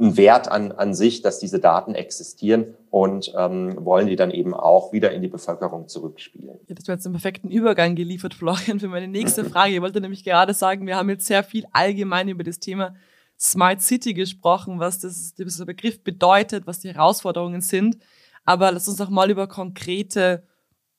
ein 0.00 0.16
Wert 0.16 0.50
an, 0.50 0.72
an 0.72 0.94
sich, 0.94 1.22
dass 1.22 1.38
diese 1.38 1.60
Daten 1.60 1.94
existieren 1.94 2.74
und 2.90 3.32
ähm, 3.36 3.76
wollen 3.84 4.06
die 4.06 4.16
dann 4.16 4.30
eben 4.30 4.54
auch 4.54 4.92
wieder 4.92 5.12
in 5.12 5.22
die 5.22 5.28
Bevölkerung 5.28 5.88
zurückspielen. 5.88 6.58
Ja, 6.66 6.74
das 6.74 6.88
wäre 6.88 6.96
jetzt 6.96 7.06
einen 7.06 7.14
perfekten 7.14 7.50
Übergang 7.50 7.94
geliefert, 7.94 8.34
Florian, 8.34 8.80
für 8.80 8.88
meine 8.88 9.08
nächste 9.08 9.44
Frage. 9.50 9.74
Ich 9.74 9.80
wollte 9.82 10.00
nämlich 10.00 10.24
gerade 10.24 10.54
sagen, 10.54 10.86
wir 10.86 10.96
haben 10.96 11.10
jetzt 11.10 11.26
sehr 11.26 11.44
viel 11.44 11.64
allgemein 11.72 12.28
über 12.28 12.44
das 12.44 12.58
Thema 12.58 12.94
Smart 13.42 13.82
City 13.82 14.14
gesprochen, 14.14 14.78
was 14.78 15.00
das, 15.00 15.34
dieser 15.34 15.66
Begriff 15.66 16.04
bedeutet, 16.04 16.66
was 16.68 16.78
die 16.78 16.94
Herausforderungen 16.94 17.60
sind. 17.60 17.98
Aber 18.44 18.70
lass 18.70 18.86
uns 18.86 18.98
doch 18.98 19.10
mal 19.10 19.30
über 19.30 19.48
konkrete 19.48 20.46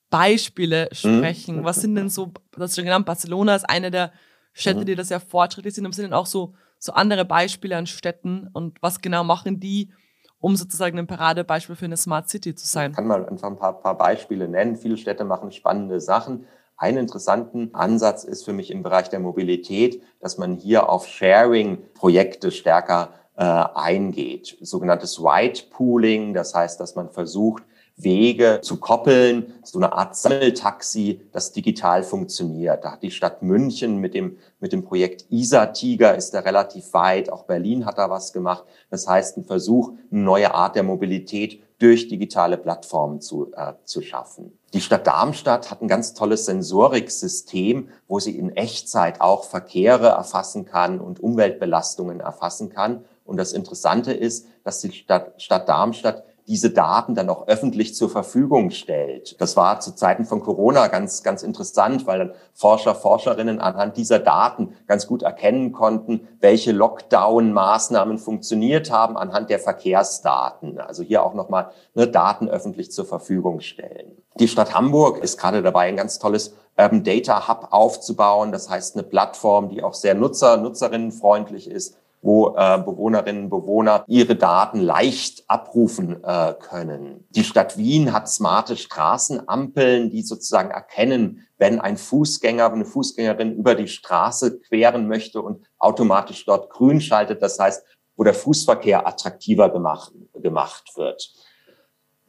Beispiele 0.09 0.89
mhm. 0.91 0.95
sprechen. 0.95 1.57
Mhm. 1.57 1.63
Was 1.63 1.77
sind 1.77 1.95
denn 1.95 2.09
so, 2.09 2.33
das 2.51 2.71
ist 2.71 2.75
schon 2.75 2.83
genannt, 2.83 3.05
Barcelona 3.05 3.55
ist 3.55 3.69
eine 3.69 3.91
der 3.91 4.11
Städte, 4.51 4.81
mhm. 4.81 4.85
die 4.85 4.95
da 4.95 5.05
sehr 5.05 5.21
fortschrittlich 5.21 5.73
sind. 5.73 5.85
Aber 5.85 5.93
sind 5.93 6.03
denn 6.03 6.13
auch 6.13 6.25
so, 6.25 6.53
so 6.79 6.91
andere 6.91 7.23
Beispiele 7.23 7.77
an 7.77 7.87
Städten 7.87 8.49
und 8.51 8.77
was 8.81 8.99
genau 8.99 9.23
machen 9.23 9.61
die, 9.61 9.93
um 10.39 10.57
sozusagen 10.57 10.99
ein 10.99 11.07
Paradebeispiel 11.07 11.77
für 11.77 11.85
eine 11.85 11.95
Smart 11.95 12.29
City 12.29 12.53
zu 12.53 12.67
sein? 12.67 12.91
Ich 12.91 12.97
kann 12.97 13.07
mal 13.07 13.25
einfach 13.25 13.47
ein 13.47 13.57
paar, 13.57 13.79
paar 13.79 13.97
Beispiele 13.97 14.49
nennen. 14.49 14.75
Viele 14.75 14.97
Städte 14.97 15.23
machen 15.23 15.53
spannende 15.53 16.01
Sachen. 16.01 16.45
Einen 16.77 16.97
interessanten 16.97 17.73
Ansatz 17.73 18.23
ist 18.23 18.45
für 18.45 18.53
mich 18.53 18.71
im 18.71 18.83
Bereich 18.83 19.09
der 19.09 19.19
Mobilität, 19.19 20.01
dass 20.19 20.37
man 20.37 20.55
hier 20.55 20.89
auf 20.89 21.07
Sharing-Projekte 21.07 22.51
stärker 22.51 23.13
äh, 23.35 23.43
eingeht. 23.43 24.57
Sogenanntes 24.61 25.21
White 25.21 25.65
Pooling, 25.69 26.33
das 26.33 26.53
heißt, 26.53 26.79
dass 26.79 26.95
man 26.95 27.09
versucht, 27.09 27.63
Wege 27.95 28.59
zu 28.63 28.77
koppeln, 28.77 29.53
so 29.63 29.77
eine 29.77 29.93
Art 29.93 30.15
Sammeltaxi, 30.15 31.21
das 31.31 31.51
digital 31.51 32.03
funktioniert. 32.03 32.83
Da 32.83 32.93
hat 32.93 33.03
die 33.03 33.11
Stadt 33.11 33.43
München 33.43 33.97
mit 33.97 34.15
dem, 34.15 34.37
mit 34.59 34.73
dem 34.73 34.83
Projekt 34.83 35.25
ISA-Tiger 35.29 36.15
ist 36.15 36.33
da 36.33 36.39
relativ 36.39 36.93
weit. 36.93 37.31
Auch 37.31 37.43
Berlin 37.43 37.85
hat 37.85 37.99
da 37.99 38.09
was 38.09 38.33
gemacht. 38.33 38.63
Das 38.89 39.07
heißt, 39.07 39.37
ein 39.37 39.45
Versuch, 39.45 39.91
eine 40.11 40.21
neue 40.21 40.53
Art 40.55 40.75
der 40.75 40.83
Mobilität 40.83 41.61
durch 41.83 42.07
digitale 42.07 42.57
Plattformen 42.57 43.19
zu, 43.19 43.51
äh, 43.53 43.73
zu 43.83 44.01
schaffen. 44.01 44.57
Die 44.73 44.79
Stadt 44.79 45.05
Darmstadt 45.05 45.69
hat 45.69 45.81
ein 45.81 45.89
ganz 45.89 46.13
tolles 46.13 46.45
Sensoriksystem, 46.45 47.89
wo 48.07 48.19
sie 48.19 48.37
in 48.37 48.55
Echtzeit 48.55 49.19
auch 49.19 49.43
Verkehre 49.43 50.07
erfassen 50.07 50.63
kann 50.63 51.01
und 51.01 51.19
Umweltbelastungen 51.19 52.21
erfassen 52.21 52.69
kann. 52.69 53.03
Und 53.25 53.35
das 53.35 53.51
Interessante 53.51 54.13
ist, 54.13 54.47
dass 54.63 54.79
die 54.79 54.93
Stadt, 54.93 55.41
Stadt 55.41 55.67
Darmstadt 55.67 56.23
diese 56.47 56.69
Daten 56.69 57.15
dann 57.15 57.29
auch 57.29 57.47
öffentlich 57.47 57.95
zur 57.95 58.09
Verfügung 58.09 58.69
stellt. 58.71 59.39
Das 59.39 59.55
war 59.55 59.79
zu 59.79 59.95
Zeiten 59.95 60.25
von 60.25 60.41
Corona 60.41 60.87
ganz, 60.87 61.23
ganz 61.23 61.43
interessant, 61.43 62.05
weil 62.05 62.19
dann 62.19 62.33
Forscher, 62.53 62.95
Forscherinnen 62.95 63.59
anhand 63.59 63.97
dieser 63.97 64.19
Daten 64.19 64.75
ganz 64.87 65.07
gut 65.07 65.23
erkennen 65.23 65.71
konnten, 65.71 66.27
welche 66.39 66.71
Lockdown-Maßnahmen 66.71 68.17
funktioniert 68.17 68.91
haben 68.91 69.17
anhand 69.17 69.49
der 69.49 69.59
Verkehrsdaten. 69.59 70.79
Also 70.79 71.03
hier 71.03 71.23
auch 71.23 71.33
nochmal 71.33 71.71
ne, 71.93 72.07
Daten 72.07 72.49
öffentlich 72.49 72.91
zur 72.91 73.05
Verfügung 73.05 73.61
stellen. 73.61 74.17
Die 74.39 74.47
Stadt 74.47 74.73
Hamburg 74.73 75.23
ist 75.23 75.37
gerade 75.37 75.61
dabei, 75.61 75.87
ein 75.87 75.95
ganz 75.95 76.19
tolles 76.19 76.55
Urban 76.77 77.03
Data 77.03 77.47
Hub 77.47 77.67
aufzubauen. 77.71 78.51
Das 78.51 78.69
heißt, 78.69 78.95
eine 78.95 79.03
Plattform, 79.03 79.69
die 79.69 79.83
auch 79.83 79.93
sehr 79.93 80.15
nutzer, 80.15 80.57
nutzerinnenfreundlich 80.57 81.69
ist, 81.69 81.97
wo 82.23 82.55
äh, 82.57 82.79
Bewohnerinnen 82.79 83.43
und 83.43 83.49
Bewohner 83.49 84.05
ihre 84.07 84.35
Daten 84.35 84.79
leicht 84.79 85.43
abrufen 85.47 86.23
äh, 86.23 86.53
können. 86.53 87.27
Die 87.29 87.43
Stadt 87.43 87.77
Wien 87.77 88.13
hat 88.13 88.29
smarte 88.29 88.77
Straßenampeln, 88.77 90.09
die 90.09 90.23
sozusagen 90.23 90.71
erkennen, 90.71 91.45
wenn 91.57 91.79
ein 91.79 91.97
Fußgänger, 91.97 92.71
eine 92.71 92.85
Fußgängerin 92.85 93.53
über 93.53 93.75
die 93.75 93.89
Straße 93.89 94.59
queren 94.61 95.07
möchte 95.07 95.41
und 95.41 95.65
automatisch 95.77 96.45
dort 96.45 96.69
grün 96.69 97.01
schaltet. 97.01 97.41
Das 97.41 97.59
heißt, 97.59 97.83
wo 98.15 98.23
der 98.23 98.33
Fußverkehr 98.33 99.05
attraktiver 99.05 99.69
gemacht, 99.69 100.13
gemacht 100.33 100.91
wird. 100.95 101.29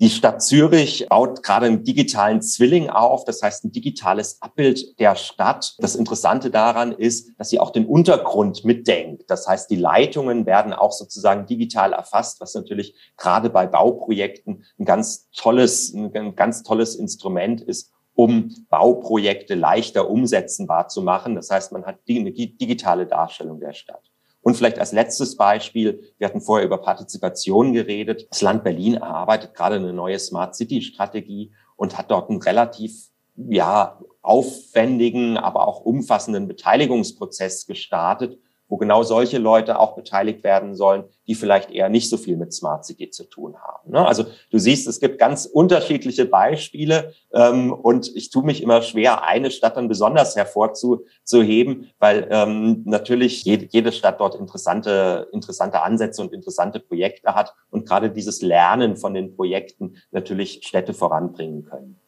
Die 0.01 0.11
Stadt 0.11 0.43
Zürich 0.43 1.07
baut 1.09 1.45
gerade 1.45 1.67
einen 1.67 1.85
digitalen 1.85 2.43
Zwilling 2.43 2.91
auf, 2.91 3.25
das 3.25 3.41
heißt 3.43 3.65
ein 3.65 3.71
digitales 3.71 4.43
Abbild 4.43 4.99
der 4.99 5.15
Stadt. 5.15 5.77
Das 5.79 5.95
Interessante 5.95 6.51
daran 6.51 6.91
ist, 6.91 7.31
dass 7.39 7.51
sie 7.51 7.61
auch 7.61 7.71
den 7.71 7.87
Untergrund 7.87 8.65
mitdenkt. 8.65 9.23
Das 9.29 9.47
heißt, 9.47 9.71
die 9.71 9.77
Leitungen 9.77 10.47
werden 10.47 10.73
auch 10.73 10.91
sozusagen 10.91 11.47
digital 11.47 11.93
erfasst, 11.93 12.41
was 12.41 12.55
natürlich 12.55 12.97
gerade 13.17 13.51
bei 13.51 13.69
Bauprojekten 13.69 14.65
ein 14.81 14.85
ganz 14.85 15.31
tolles, 15.31 15.95
ein 15.95 16.35
ganz 16.35 16.65
tolles 16.65 16.97
Instrument 16.97 17.61
ist, 17.61 17.93
um 18.15 18.53
Bauprojekte 18.71 19.55
leichter 19.55 20.11
umsetzbar 20.11 20.89
zu 20.89 21.03
machen. 21.03 21.37
Das 21.37 21.51
heißt, 21.51 21.71
man 21.71 21.87
hat 21.87 22.01
die, 22.09 22.57
digitale 22.57 23.07
Darstellung 23.07 23.61
der 23.61 23.75
Stadt. 23.75 24.11
Und 24.45 24.59
vielleicht 24.59 24.79
als 24.79 24.93
letztes 24.93 25.39
Beispiel, 25.39 26.13
wir 26.19 26.29
hatten 26.29 26.43
vorher 26.43 26.67
über 26.67 26.77
Partizipation 26.77 27.73
geredet. 27.73 28.29
Das 28.31 28.43
Land 28.43 28.63
Berlin 28.63 28.95
erarbeitet 28.95 29.55
gerade 29.55 29.77
eine 29.77 29.95
neue 29.95 30.19
Smart 30.19 30.55
City 30.55 30.83
Strategie 30.83 31.51
und 31.77 31.97
hat 31.97 32.11
dort 32.11 32.29
ein 32.29 32.43
relativ 32.43 33.09
ja, 33.37 33.99
aufwendigen, 34.21 35.39
aber 35.39 35.67
auch 35.67 35.81
umfassenden 35.81 36.47
Beteiligungsprozess 36.47 37.67
gestartet, 37.67 38.39
wo 38.69 38.77
genau 38.77 39.03
solche 39.03 39.39
Leute 39.39 39.79
auch 39.79 39.95
beteiligt 39.95 40.43
werden 40.43 40.75
sollen, 40.75 41.05
die 41.27 41.35
vielleicht 41.35 41.71
eher 41.71 41.89
nicht 41.89 42.09
so 42.09 42.17
viel 42.17 42.37
mit 42.37 42.53
Smart 42.53 42.85
City 42.85 43.11
zu 43.11 43.25
tun 43.25 43.57
haben. 43.57 43.91
Ne? 43.93 44.07
Also 44.07 44.25
du 44.51 44.59
siehst, 44.59 44.87
es 44.87 45.01
gibt 45.01 45.19
ganz 45.19 45.47
unterschiedliche 45.47 46.25
Beispiele 46.25 47.13
und 47.31 48.15
ich 48.15 48.31
tue 48.31 48.45
mich 48.45 48.63
immer 48.63 48.83
schwer, 48.83 49.25
eine 49.25 49.51
Stadt 49.51 49.77
dann 49.77 49.89
besonders 49.89 50.37
hervorzuheben, 50.37 51.91
weil 51.99 52.29
ähm, 52.31 52.83
natürlich 52.85 53.45
jede, 53.45 53.67
jede 53.71 53.93
Stadt 53.93 54.21
dort 54.21 54.35
interessante, 54.35 55.29
interessante 55.33 55.83
Ansätze 55.83 56.23
und 56.23 56.33
interessante 56.33 56.81
Projekte 56.81 57.35
hat 57.35 57.55
und 57.71 57.87
gerade 57.87 58.11
dieses 58.11 58.43
Lernen 58.43 58.97
von 58.97 59.15
den 59.15 59.35
Projekten 59.35 59.97
natürlich 60.11 60.61
Städte 60.65 60.95
voranbringen 60.95 61.65
können. 61.65 62.01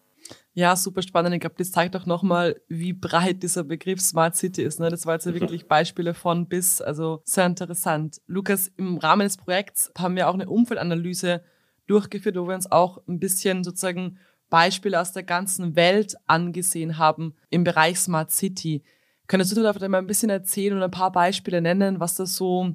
Ja, 0.58 0.74
super 0.74 1.02
spannend. 1.02 1.34
Ich 1.34 1.40
glaube, 1.42 1.56
das 1.58 1.70
zeigt 1.70 1.94
auch 1.96 2.06
nochmal, 2.06 2.58
wie 2.66 2.94
breit 2.94 3.42
dieser 3.42 3.62
Begriff 3.62 4.00
Smart 4.00 4.36
City 4.36 4.62
ist. 4.62 4.80
Ne? 4.80 4.88
Das 4.88 5.04
war 5.04 5.12
jetzt 5.12 5.26
ja 5.26 5.34
wirklich 5.34 5.68
Beispiele 5.68 6.14
von 6.14 6.48
bis, 6.48 6.80
also 6.80 7.20
sehr 7.26 7.44
interessant. 7.44 8.22
Lukas, 8.26 8.72
im 8.78 8.96
Rahmen 8.96 9.26
des 9.26 9.36
Projekts 9.36 9.92
haben 9.98 10.16
wir 10.16 10.30
auch 10.30 10.32
eine 10.32 10.48
Umfeldanalyse 10.48 11.44
durchgeführt, 11.86 12.36
wo 12.36 12.48
wir 12.48 12.54
uns 12.54 12.72
auch 12.72 13.02
ein 13.06 13.20
bisschen 13.20 13.64
sozusagen 13.64 14.18
Beispiele 14.48 14.98
aus 14.98 15.12
der 15.12 15.24
ganzen 15.24 15.76
Welt 15.76 16.16
angesehen 16.26 16.96
haben 16.96 17.34
im 17.50 17.62
Bereich 17.62 17.98
Smart 17.98 18.30
City. 18.30 18.82
Könntest 19.26 19.54
du 19.54 19.62
da 19.62 19.74
vielleicht 19.74 19.90
mal 19.90 19.98
ein 19.98 20.06
bisschen 20.06 20.30
erzählen 20.30 20.74
und 20.78 20.82
ein 20.82 20.90
paar 20.90 21.12
Beispiele 21.12 21.60
nennen, 21.60 22.00
was 22.00 22.14
das 22.14 22.34
so 22.34 22.72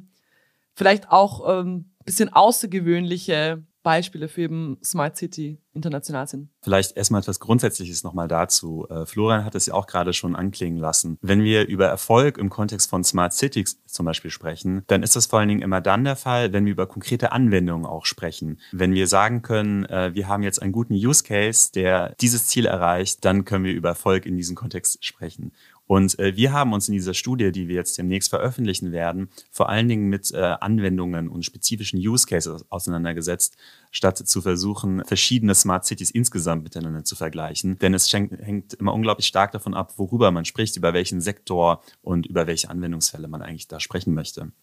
vielleicht 0.76 1.10
auch 1.10 1.48
ein 1.48 1.68
ähm, 1.68 1.86
bisschen 2.06 2.32
außergewöhnliche 2.32 3.64
Beispiele 3.84 4.28
für 4.28 4.42
eben 4.42 4.78
Smart 4.84 5.18
City 5.18 5.60
international 5.74 6.28
sind. 6.28 6.50
Vielleicht 6.62 6.98
erstmal 6.98 7.22
etwas 7.22 7.40
Grundsätzliches 7.40 8.04
nochmal 8.04 8.28
dazu. 8.28 8.86
Äh, 8.90 9.06
Florian 9.06 9.46
hat 9.46 9.56
es 9.56 9.68
ja 9.68 9.74
auch 9.74 9.88
gerade 9.88 10.14
schon 10.14 10.36
anklingen 10.36 10.78
lassen. 10.78 11.18
Wenn 11.22 11.44
wir 11.44 11.68
über 11.68 11.88
Erfolg 11.88 12.38
im 12.38 12.50
Kontext 12.50 12.90
von 12.90 13.04
Smart 13.04 13.34
Cities 13.34 13.82
zum 13.86 14.06
Beispiel 14.06 14.32
sprechen, 14.32 14.84
dann 14.88 15.02
ist 15.02 15.16
das 15.16 15.28
vor 15.28 15.40
allen 15.40 15.50
Dingen 15.50 15.62
immer 15.62 15.82
dann 15.82 16.04
der 16.04 16.16
Fall, 16.16 16.52
wenn 16.54 16.66
wir 16.66 16.74
über 16.74 16.88
konkrete 16.88 17.32
Anwendungen 17.32 17.86
auch 17.86 18.06
sprechen. 18.06 18.60
Wenn 18.72 18.94
wir 18.94 19.08
sagen 19.08 19.42
können, 19.42 19.86
äh, 19.86 20.14
wir 20.14 20.28
haben 20.28 20.44
jetzt 20.44 20.62
einen 20.62 20.74
guten 20.74 20.94
Use 20.94 21.24
Case, 21.24 21.72
der 21.72 22.16
dieses 22.20 22.48
Ziel 22.48 22.66
erreicht, 22.66 23.24
dann 23.24 23.46
können 23.46 23.64
wir 23.64 23.74
über 23.74 23.90
Erfolg 23.90 24.26
in 24.26 24.36
diesem 24.36 24.56
Kontext 24.56 25.04
sprechen. 25.06 25.54
Und 25.92 26.18
äh, 26.20 26.38
wir 26.38 26.54
haben 26.54 26.72
uns 26.72 26.88
in 26.88 26.94
dieser 26.94 27.14
Studie, 27.14 27.52
die 27.52 27.68
wir 27.68 27.76
jetzt 27.76 27.98
demnächst 27.98 28.30
veröffentlichen 28.30 28.94
werden, 28.94 29.28
vor 29.52 29.68
allen 29.68 29.90
Dingen 29.90 30.08
mit 30.08 30.32
äh, 30.32 30.38
Anwendungen 30.38 31.28
und 31.28 31.44
spezifischen 31.44 32.00
Use 32.00 32.26
Cases 32.26 32.64
auseinandergesetzt, 32.70 33.58
statt 33.92 34.18
zu 34.18 34.42
versuchen, 34.42 35.04
verschiedene 35.04 35.54
Smart 35.54 35.84
Cities 35.84 36.10
insgesamt 36.10 36.64
miteinander 36.64 37.04
zu 37.04 37.18
vergleichen. 37.18 37.78
Denn 37.80 37.94
es 37.94 38.10
hängt 38.14 38.74
immer 38.76 38.94
unglaublich 38.94 39.28
stark 39.28 39.52
davon 39.52 39.74
ab, 39.74 39.96
worüber 39.98 40.32
man 40.32 40.46
spricht, 40.46 40.78
über 40.78 40.94
welchen 40.94 41.20
Sektor 41.20 41.84
und 42.02 42.26
über 42.26 42.48
welche 42.48 42.70
Anwendungsfälle 42.70 43.28
man 43.28 43.42
eigentlich 43.42 43.68
da 43.68 43.82
sprechen 43.82 44.14
möchte. 44.14 44.54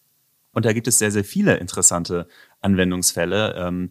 Und 0.52 0.64
da 0.64 0.72
gibt 0.72 0.88
es 0.88 0.98
sehr, 0.98 1.10
sehr 1.10 1.24
viele 1.24 1.58
interessante 1.58 2.26
Anwendungsfälle. 2.62 3.54
Ähm, 3.54 3.90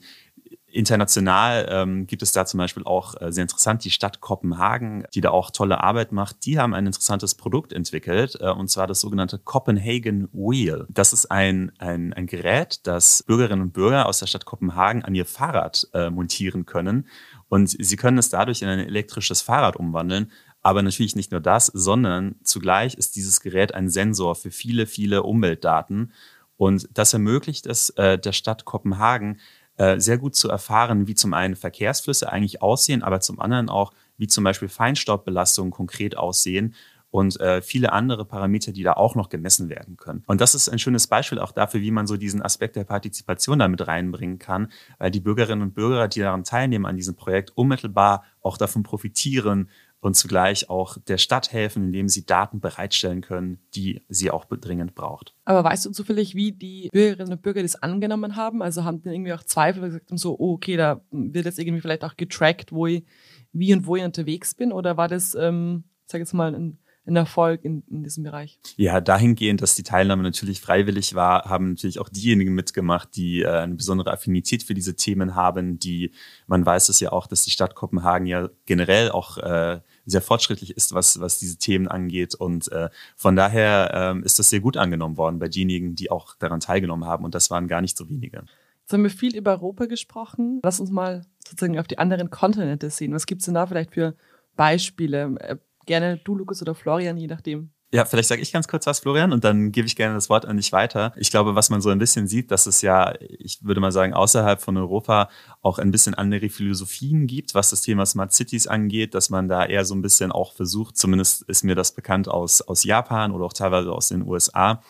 International 0.77 1.67
ähm, 1.71 2.05
gibt 2.05 2.21
es 2.21 2.31
da 2.31 2.45
zum 2.45 2.59
Beispiel 2.59 2.83
auch 2.83 3.19
äh, 3.19 3.31
sehr 3.31 3.41
interessant 3.41 3.83
die 3.83 3.89
Stadt 3.89 4.21
Kopenhagen, 4.21 5.05
die 5.15 5.21
da 5.21 5.31
auch 5.31 5.49
tolle 5.49 5.83
Arbeit 5.83 6.11
macht. 6.11 6.45
Die 6.45 6.59
haben 6.59 6.75
ein 6.75 6.85
interessantes 6.85 7.33
Produkt 7.33 7.73
entwickelt, 7.73 8.37
äh, 8.39 8.51
und 8.51 8.69
zwar 8.69 8.85
das 8.85 9.01
sogenannte 9.01 9.39
Copenhagen 9.39 10.29
Wheel. 10.31 10.85
Das 10.89 11.13
ist 11.13 11.31
ein, 11.31 11.71
ein, 11.79 12.13
ein 12.13 12.27
Gerät, 12.27 12.85
das 12.85 13.23
Bürgerinnen 13.23 13.63
und 13.63 13.73
Bürger 13.73 14.05
aus 14.05 14.19
der 14.19 14.27
Stadt 14.27 14.45
Kopenhagen 14.45 15.03
an 15.03 15.15
ihr 15.15 15.25
Fahrrad 15.25 15.87
äh, 15.93 16.11
montieren 16.11 16.67
können. 16.67 17.07
Und 17.49 17.69
sie 17.69 17.95
können 17.95 18.19
es 18.19 18.29
dadurch 18.29 18.61
in 18.61 18.67
ein 18.67 18.79
elektrisches 18.79 19.41
Fahrrad 19.41 19.77
umwandeln. 19.77 20.31
Aber 20.61 20.83
natürlich 20.83 21.15
nicht 21.15 21.31
nur 21.31 21.41
das, 21.41 21.67
sondern 21.67 22.35
zugleich 22.43 22.93
ist 22.93 23.15
dieses 23.15 23.41
Gerät 23.41 23.73
ein 23.73 23.89
Sensor 23.89 24.35
für 24.35 24.51
viele, 24.51 24.85
viele 24.85 25.23
Umweltdaten. 25.23 26.11
Und 26.57 26.89
das 26.93 27.13
ermöglicht 27.13 27.65
es 27.67 27.91
äh, 27.91 28.17
der 28.19 28.33
Stadt 28.33 28.65
Kopenhagen, 28.65 29.39
äh, 29.77 29.99
sehr 29.99 30.17
gut 30.17 30.35
zu 30.35 30.49
erfahren, 30.49 31.07
wie 31.07 31.15
zum 31.15 31.33
einen 31.33 31.55
Verkehrsflüsse 31.55 32.31
eigentlich 32.31 32.61
aussehen, 32.61 33.03
aber 33.03 33.19
zum 33.19 33.39
anderen 33.39 33.69
auch, 33.69 33.93
wie 34.17 34.27
zum 34.27 34.43
Beispiel 34.43 34.69
Feinstaubbelastungen 34.69 35.71
konkret 35.71 36.17
aussehen 36.17 36.75
und 37.09 37.39
äh, 37.39 37.61
viele 37.61 37.93
andere 37.93 38.25
Parameter, 38.25 38.71
die 38.71 38.83
da 38.83 38.93
auch 38.93 39.15
noch 39.15 39.29
gemessen 39.29 39.69
werden 39.69 39.97
können. 39.97 40.23
Und 40.27 40.41
das 40.41 40.55
ist 40.55 40.69
ein 40.69 40.79
schönes 40.79 41.07
Beispiel 41.07 41.39
auch 41.39 41.51
dafür, 41.51 41.81
wie 41.81 41.91
man 41.91 42.05
so 42.05 42.17
diesen 42.17 42.41
Aspekt 42.41 42.75
der 42.75 42.83
Partizipation 42.83 43.59
damit 43.59 43.87
reinbringen 43.87 44.39
kann, 44.39 44.71
weil 44.97 45.11
die 45.11 45.19
Bürgerinnen 45.19 45.61
und 45.61 45.73
Bürger, 45.73 46.07
die 46.07 46.19
daran 46.19 46.43
teilnehmen 46.43 46.85
an 46.85 46.97
diesem 46.97 47.15
Projekt, 47.15 47.51
unmittelbar 47.55 48.23
auch 48.41 48.57
davon 48.57 48.83
profitieren, 48.83 49.69
und 49.99 50.15
zugleich 50.15 50.69
auch 50.69 50.97
der 51.07 51.17
Stadt 51.17 51.51
helfen, 51.51 51.85
indem 51.85 52.07
sie 52.07 52.25
Daten 52.25 52.59
bereitstellen 52.59 53.21
können, 53.21 53.59
die 53.73 54.01
sie 54.09 54.31
auch 54.31 54.45
dringend 54.45 54.95
braucht. 54.95 55.33
Aber 55.45 55.63
weißt 55.63 55.85
du 55.85 55.91
zufällig, 55.91 56.35
wie 56.35 56.51
die 56.51 56.89
Bürgerinnen 56.91 57.33
und 57.33 57.41
Bürger 57.41 57.61
das 57.61 57.81
angenommen 57.81 58.35
haben? 58.35 58.61
Also 58.61 58.83
haben 58.83 59.01
die 59.01 59.09
irgendwie 59.09 59.33
auch 59.33 59.43
Zweifel 59.43 59.81
gesagt 59.81 60.09
haben, 60.09 60.17
so, 60.17 60.37
oh, 60.37 60.53
okay, 60.53 60.77
da 60.77 61.01
wird 61.11 61.45
jetzt 61.45 61.59
irgendwie 61.59 61.81
vielleicht 61.81 62.03
auch 62.03 62.15
getrackt, 62.15 62.71
wo 62.71 62.87
ich, 62.87 63.05
wie 63.51 63.73
und 63.73 63.87
wo 63.87 63.95
ich 63.95 64.03
unterwegs 64.03 64.53
bin? 64.53 64.71
Oder 64.71 64.97
war 64.97 65.07
das, 65.07 65.35
ähm, 65.35 65.83
sag 66.05 66.19
jetzt 66.19 66.33
mal, 66.33 66.53
ein 66.53 66.77
ein 67.07 67.15
Erfolg 67.15 67.63
in, 67.63 67.83
in 67.89 68.03
diesem 68.03 68.23
Bereich? 68.23 68.59
Ja, 68.75 69.01
dahingehend, 69.01 69.61
dass 69.61 69.75
die 69.75 69.83
Teilnahme 69.83 70.23
natürlich 70.23 70.61
freiwillig 70.61 71.15
war, 71.15 71.45
haben 71.45 71.69
natürlich 71.69 71.99
auch 71.99 72.09
diejenigen 72.09 72.53
mitgemacht, 72.53 73.15
die 73.15 73.41
äh, 73.41 73.49
eine 73.49 73.75
besondere 73.75 74.11
Affinität 74.11 74.63
für 74.63 74.73
diese 74.73 74.95
Themen 74.95 75.35
haben, 75.35 75.79
die, 75.79 76.11
man 76.47 76.65
weiß 76.65 76.89
es 76.89 76.99
ja 76.99 77.11
auch, 77.11 77.27
dass 77.27 77.43
die 77.43 77.51
Stadt 77.51 77.75
Kopenhagen 77.75 78.27
ja 78.27 78.49
generell 78.65 79.11
auch 79.11 79.37
äh, 79.37 79.79
sehr 80.05 80.21
fortschrittlich 80.21 80.75
ist, 80.75 80.93
was, 80.93 81.19
was 81.19 81.39
diese 81.39 81.57
Themen 81.57 81.87
angeht. 81.87 82.35
Und 82.35 82.71
äh, 82.71 82.89
von 83.15 83.35
daher 83.35 83.91
ähm, 83.93 84.23
ist 84.23 84.39
das 84.39 84.49
sehr 84.49 84.59
gut 84.59 84.77
angenommen 84.77 85.17
worden 85.17 85.39
bei 85.39 85.47
denjenigen, 85.47 85.95
die 85.95 86.11
auch 86.11 86.35
daran 86.35 86.59
teilgenommen 86.59 87.07
haben. 87.07 87.25
Und 87.25 87.35
das 87.35 87.49
waren 87.49 87.67
gar 87.67 87.81
nicht 87.81 87.97
so 87.97 88.09
wenige. 88.09 88.43
Jetzt 88.81 88.93
haben 88.93 89.03
wir 89.03 89.09
viel 89.09 89.35
über 89.35 89.51
Europa 89.51 89.85
gesprochen. 89.85 90.61
Lass 90.63 90.79
uns 90.79 90.91
mal 90.91 91.25
sozusagen 91.45 91.77
auf 91.77 91.87
die 91.87 91.97
anderen 91.97 92.29
Kontinente 92.29 92.89
sehen. 92.89 93.13
Was 93.13 93.25
gibt 93.25 93.41
es 93.41 93.45
denn 93.45 93.55
da 93.55 93.67
vielleicht 93.67 93.93
für 93.93 94.15
Beispiele? 94.55 95.59
Gerne 95.87 96.17
du, 96.17 96.35
Lukas, 96.35 96.61
oder 96.61 96.75
Florian, 96.75 97.17
je 97.17 97.27
nachdem. 97.27 97.71
Ja, 97.93 98.03
vielleicht 98.03 98.27
sage 98.27 98.41
ich 98.41 98.51
ganz 98.51 98.67
kurz 98.67 98.85
was, 98.85 98.99
Florian, 98.99 99.31
und 99.31 99.45
dann 99.45 99.71
gebe 99.71 99.87
ich 99.87 99.95
gerne 99.95 100.13
das 100.13 100.29
Wort 100.29 100.45
an 100.45 100.57
dich 100.57 100.73
weiter. 100.73 101.13
Ich 101.15 101.31
glaube, 101.31 101.55
was 101.55 101.69
man 101.69 101.79
so 101.79 101.89
ein 101.89 101.99
bisschen 101.99 102.27
sieht, 102.27 102.51
dass 102.51 102.65
es 102.65 102.81
ja, 102.81 103.13
ich 103.21 103.63
würde 103.63 103.79
mal 103.79 103.93
sagen, 103.93 104.13
außerhalb 104.13 104.61
von 104.61 104.75
Europa 104.75 105.29
auch 105.61 105.79
ein 105.79 105.91
bisschen 105.91 106.13
andere 106.13 106.49
Philosophien 106.49 107.27
gibt, 107.27 107.55
was 107.55 107.69
das 107.69 107.81
Thema 107.81 108.05
Smart 108.05 108.33
Cities 108.33 108.67
angeht, 108.67 109.15
dass 109.15 109.29
man 109.29 109.47
da 109.47 109.65
eher 109.65 109.85
so 109.85 109.95
ein 109.95 110.01
bisschen 110.01 110.33
auch 110.33 110.53
versucht, 110.53 110.97
zumindest 110.97 111.43
ist 111.43 111.63
mir 111.63 111.75
das 111.75 111.93
bekannt 111.93 112.27
aus, 112.27 112.61
aus 112.61 112.83
Japan 112.83 113.31
oder 113.31 113.45
auch 113.45 113.53
teilweise 113.53 113.93
aus 113.93 114.09
den 114.09 114.27
USA, 114.27 114.81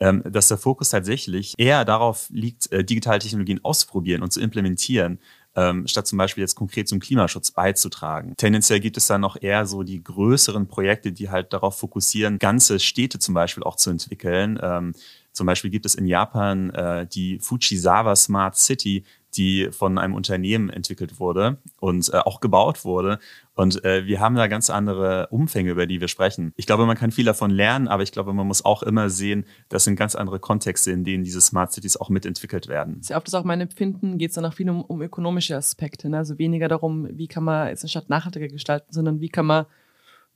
ähm, 0.00 0.24
dass 0.26 0.48
der 0.48 0.58
Fokus 0.58 0.88
tatsächlich 0.88 1.54
eher 1.58 1.84
darauf 1.84 2.26
liegt, 2.30 2.72
äh, 2.72 2.82
digitale 2.82 3.20
Technologien 3.20 3.60
auszuprobieren 3.62 4.22
und 4.22 4.32
zu 4.32 4.40
implementieren, 4.40 5.20
ähm, 5.56 5.86
statt 5.86 6.06
zum 6.06 6.18
Beispiel 6.18 6.42
jetzt 6.42 6.54
konkret 6.54 6.88
zum 6.88 7.00
Klimaschutz 7.00 7.50
beizutragen. 7.50 8.34
Tendenziell 8.36 8.80
gibt 8.80 8.96
es 8.96 9.06
dann 9.06 9.20
noch 9.20 9.40
eher 9.40 9.66
so 9.66 9.82
die 9.82 10.02
größeren 10.02 10.68
Projekte, 10.68 11.12
die 11.12 11.30
halt 11.30 11.52
darauf 11.52 11.78
fokussieren, 11.78 12.38
ganze 12.38 12.78
Städte 12.78 13.18
zum 13.18 13.34
Beispiel 13.34 13.64
auch 13.64 13.76
zu 13.76 13.90
entwickeln. 13.90 14.58
Ähm, 14.62 14.94
zum 15.32 15.46
Beispiel 15.46 15.70
gibt 15.70 15.86
es 15.86 15.94
in 15.94 16.06
Japan 16.06 16.70
äh, 16.70 17.06
die 17.06 17.38
Fujisawa 17.38 18.16
Smart 18.16 18.56
City, 18.56 19.04
die 19.34 19.68
von 19.70 19.98
einem 19.98 20.14
Unternehmen 20.14 20.70
entwickelt 20.70 21.20
wurde 21.20 21.58
und 21.78 22.12
äh, 22.12 22.18
auch 22.18 22.40
gebaut 22.40 22.84
wurde. 22.84 23.18
Und 23.60 23.84
äh, 23.84 24.06
wir 24.06 24.20
haben 24.20 24.36
da 24.36 24.46
ganz 24.46 24.70
andere 24.70 25.26
Umfänge, 25.26 25.72
über 25.72 25.86
die 25.86 26.00
wir 26.00 26.08
sprechen. 26.08 26.54
Ich 26.56 26.64
glaube, 26.64 26.86
man 26.86 26.96
kann 26.96 27.10
viel 27.10 27.26
davon 27.26 27.50
lernen, 27.50 27.88
aber 27.88 28.02
ich 28.02 28.10
glaube, 28.10 28.32
man 28.32 28.46
muss 28.46 28.64
auch 28.64 28.82
immer 28.82 29.10
sehen, 29.10 29.44
das 29.68 29.84
sind 29.84 29.96
ganz 29.96 30.14
andere 30.14 30.40
Kontexte, 30.40 30.92
in 30.92 31.04
denen 31.04 31.24
diese 31.24 31.42
Smart 31.42 31.70
Cities 31.70 31.98
auch 31.98 32.08
mitentwickelt 32.08 32.68
werden. 32.68 33.02
Sehr 33.02 33.18
oft 33.18 33.28
ist 33.28 33.34
auch 33.34 33.44
mein 33.44 33.60
Empfinden, 33.60 34.16
geht 34.16 34.30
es 34.30 34.36
dann 34.36 34.46
auch 34.46 34.54
viel 34.54 34.70
um, 34.70 34.80
um 34.80 35.02
ökonomische 35.02 35.58
Aspekte. 35.58 36.08
Ne? 36.08 36.16
Also 36.16 36.38
weniger 36.38 36.68
darum, 36.68 37.06
wie 37.12 37.28
kann 37.28 37.44
man 37.44 37.68
jetzt 37.68 37.82
eine 37.82 37.90
Stadt 37.90 38.08
nachhaltiger 38.08 38.48
gestalten, 38.48 38.94
sondern 38.94 39.20
wie 39.20 39.28
kann 39.28 39.44
man 39.44 39.66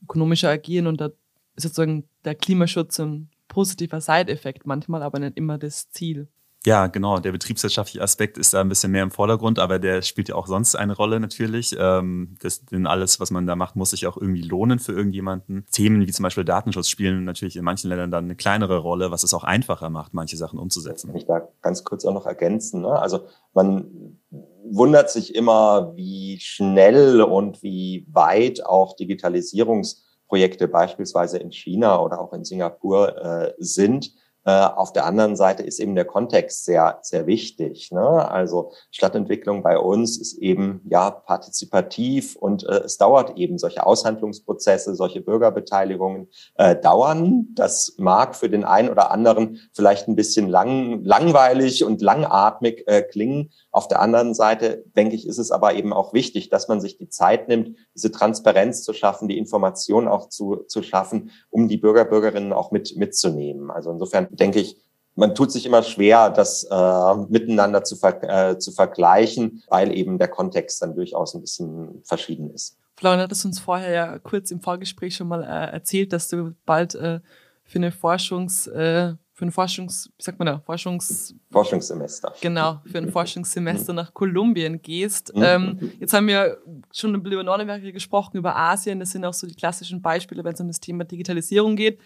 ökonomischer 0.03 0.51
agieren 0.51 0.85
und 0.85 1.01
da 1.01 1.07
ist 1.55 1.63
sozusagen 1.63 2.03
der 2.25 2.35
Klimaschutz 2.35 2.99
ein 2.99 3.31
positiver 3.47 4.01
Side-Effekt 4.01 4.67
manchmal, 4.67 5.01
aber 5.01 5.17
nicht 5.17 5.35
immer 5.35 5.57
das 5.57 5.89
Ziel. 5.89 6.27
Ja, 6.65 6.87
genau. 6.87 7.19
Der 7.19 7.31
betriebswirtschaftliche 7.31 8.01
Aspekt 8.01 8.39
ist 8.39 8.55
da 8.55 8.61
ein 8.61 8.69
bisschen 8.69 8.91
mehr 8.91 9.03
im 9.03 9.11
Vordergrund, 9.11 9.59
aber 9.59 9.77
der 9.77 10.01
spielt 10.01 10.29
ja 10.29 10.35
auch 10.35 10.47
sonst 10.47 10.75
eine 10.75 10.95
Rolle 10.95 11.19
natürlich. 11.19 11.75
Ähm, 11.79 12.35
das, 12.41 12.65
denn 12.65 12.87
alles, 12.87 13.19
was 13.19 13.29
man 13.29 13.45
da 13.45 13.55
macht, 13.55 13.75
muss 13.75 13.91
sich 13.91 14.07
auch 14.07 14.17
irgendwie 14.17 14.41
lohnen 14.41 14.79
für 14.79 14.91
irgendjemanden. 14.91 15.67
Themen 15.71 16.01
wie 16.01 16.11
zum 16.11 16.23
Beispiel 16.23 16.43
Datenschutz 16.43 16.89
spielen 16.89 17.23
natürlich 17.23 17.55
in 17.55 17.63
manchen 17.63 17.89
Ländern 17.89 18.09
dann 18.09 18.25
eine 18.25 18.35
kleinere 18.35 18.79
Rolle, 18.79 19.11
was 19.11 19.23
es 19.23 19.33
auch 19.35 19.43
einfacher 19.43 19.91
macht, 19.91 20.15
manche 20.15 20.37
Sachen 20.37 20.57
umzusetzen. 20.57 21.07
Kann 21.07 21.17
ich 21.17 21.27
da 21.27 21.47
ganz 21.61 21.83
kurz 21.83 22.03
auch 22.03 22.13
noch 22.13 22.25
ergänzen. 22.25 22.81
Ne? 22.81 22.99
Also 22.99 23.27
man 23.53 24.17
wundert 24.63 25.11
sich 25.11 25.35
immer, 25.35 25.93
wie 25.95 26.39
schnell 26.39 27.21
und 27.21 27.61
wie 27.61 28.07
weit 28.11 28.65
auch 28.65 28.95
Digitalisierungsprojekte 28.95 30.67
beispielsweise 30.67 31.37
in 31.37 31.51
China 31.51 31.99
oder 31.99 32.19
auch 32.19 32.33
in 32.33 32.43
Singapur 32.43 33.17
äh, 33.23 33.53
sind 33.59 34.11
auf 34.51 34.93
der 34.93 35.05
anderen 35.05 35.35
Seite 35.35 35.63
ist 35.63 35.79
eben 35.79 35.95
der 35.95 36.05
Kontext 36.05 36.65
sehr, 36.65 36.99
sehr 37.01 37.25
wichtig. 37.25 37.91
Ne? 37.91 37.99
Also 37.99 38.71
Stadtentwicklung 38.91 39.63
bei 39.63 39.77
uns 39.77 40.19
ist 40.19 40.37
eben 40.37 40.81
ja 40.87 41.09
partizipativ 41.09 42.35
und 42.35 42.63
äh, 42.63 42.81
es 42.85 42.97
dauert 42.97 43.37
eben 43.37 43.57
solche 43.57 43.85
Aushandlungsprozesse, 43.85 44.95
solche 44.95 45.21
Bürgerbeteiligungen 45.21 46.27
äh, 46.55 46.75
dauern. 46.75 47.47
Das 47.55 47.95
mag 47.97 48.35
für 48.35 48.49
den 48.49 48.63
einen 48.63 48.89
oder 48.89 49.11
anderen 49.11 49.61
vielleicht 49.73 50.07
ein 50.07 50.15
bisschen 50.15 50.47
lang, 50.47 51.03
langweilig 51.03 51.83
und 51.83 52.01
langatmig 52.01 52.83
äh, 52.87 53.01
klingen. 53.01 53.51
Auf 53.71 53.87
der 53.87 53.99
anderen 53.99 54.33
Seite 54.33 54.85
denke 54.95 55.15
ich, 55.15 55.27
ist 55.27 55.39
es 55.39 55.51
aber 55.51 55.73
eben 55.73 55.91
auch 55.91 56.13
wichtig, 56.13 56.49
dass 56.49 56.67
man 56.67 56.81
sich 56.81 56.97
die 56.97 57.09
Zeit 57.09 57.47
nimmt, 57.47 57.77
diese 57.95 58.11
Transparenz 58.11 58.83
zu 58.83 58.93
schaffen, 58.93 59.27
die 59.27 59.37
Information 59.37 60.07
auch 60.07 60.29
zu, 60.29 60.63
zu 60.67 60.83
schaffen, 60.83 61.31
um 61.49 61.67
die 61.67 61.77
Bürger, 61.77 62.05
Bürgerinnen 62.05 62.53
auch 62.53 62.71
mit, 62.71 62.95
mitzunehmen. 62.95 63.71
Also 63.71 63.91
insofern 63.91 64.27
denke 64.35 64.59
ich, 64.59 64.77
man 65.15 65.33
tut 65.33 65.51
sich 65.51 65.65
immer 65.65 65.81
schwer, 65.81 66.29
das 66.29 66.63
äh, 66.63 67.15
miteinander 67.29 67.83
zu, 67.83 67.95
ver 67.95 68.21
äh, 68.23 68.59
zu 68.59 68.71
vergleichen, 68.71 69.63
weil 69.69 69.95
eben 69.95 70.17
der 70.17 70.27
Kontext 70.27 70.81
dann 70.81 70.95
durchaus 70.95 71.33
ein 71.33 71.41
bisschen 71.41 72.01
verschieden 72.03 72.51
ist. 72.51 72.77
Florian 72.97 73.21
hat 73.21 73.31
es 73.31 73.43
uns 73.43 73.59
vorher 73.59 73.91
ja 73.91 74.19
kurz 74.19 74.51
im 74.51 74.61
Vorgespräch 74.61 75.15
schon 75.15 75.27
mal 75.27 75.43
äh, 75.43 75.73
erzählt, 75.73 76.13
dass 76.13 76.29
du 76.29 76.53
bald 76.65 76.95
äh, 76.95 77.19
für 77.63 77.79
eine 77.79 77.91
Forschungs, 77.91 78.67
äh, 78.67 79.13
für 79.33 79.45
ein 79.45 79.51
Forschungs, 79.51 80.11
wie 80.17 80.23
sagt 80.23 80.39
man 80.39 80.45
da, 80.45 80.59
Forschungs 80.59 81.35
Forschungssemester. 81.51 82.33
Genau, 82.41 82.79
für 82.85 82.99
ein 82.99 83.11
Forschungssemester 83.11 83.91
nach 83.91 84.13
Kolumbien 84.13 84.81
gehst. 84.81 85.35
Mhm. 85.35 85.43
Ähm, 85.43 85.91
jetzt 85.99 86.13
haben 86.13 86.27
wir 86.27 86.57
schon 86.93 87.13
über 87.15 87.43
Nordamerika 87.43 87.91
gesprochen, 87.91 88.37
über 88.37 88.55
Asien. 88.55 88.99
Das 88.99 89.11
sind 89.11 89.25
auch 89.25 89.33
so 89.33 89.45
die 89.45 89.55
klassischen 89.55 90.01
Beispiele, 90.01 90.43
wenn 90.43 90.53
es 90.53 90.61
um 90.61 90.67
das 90.67 90.79
Thema 90.79 91.03
Digitalisierung 91.03 91.75
geht. 91.75 91.99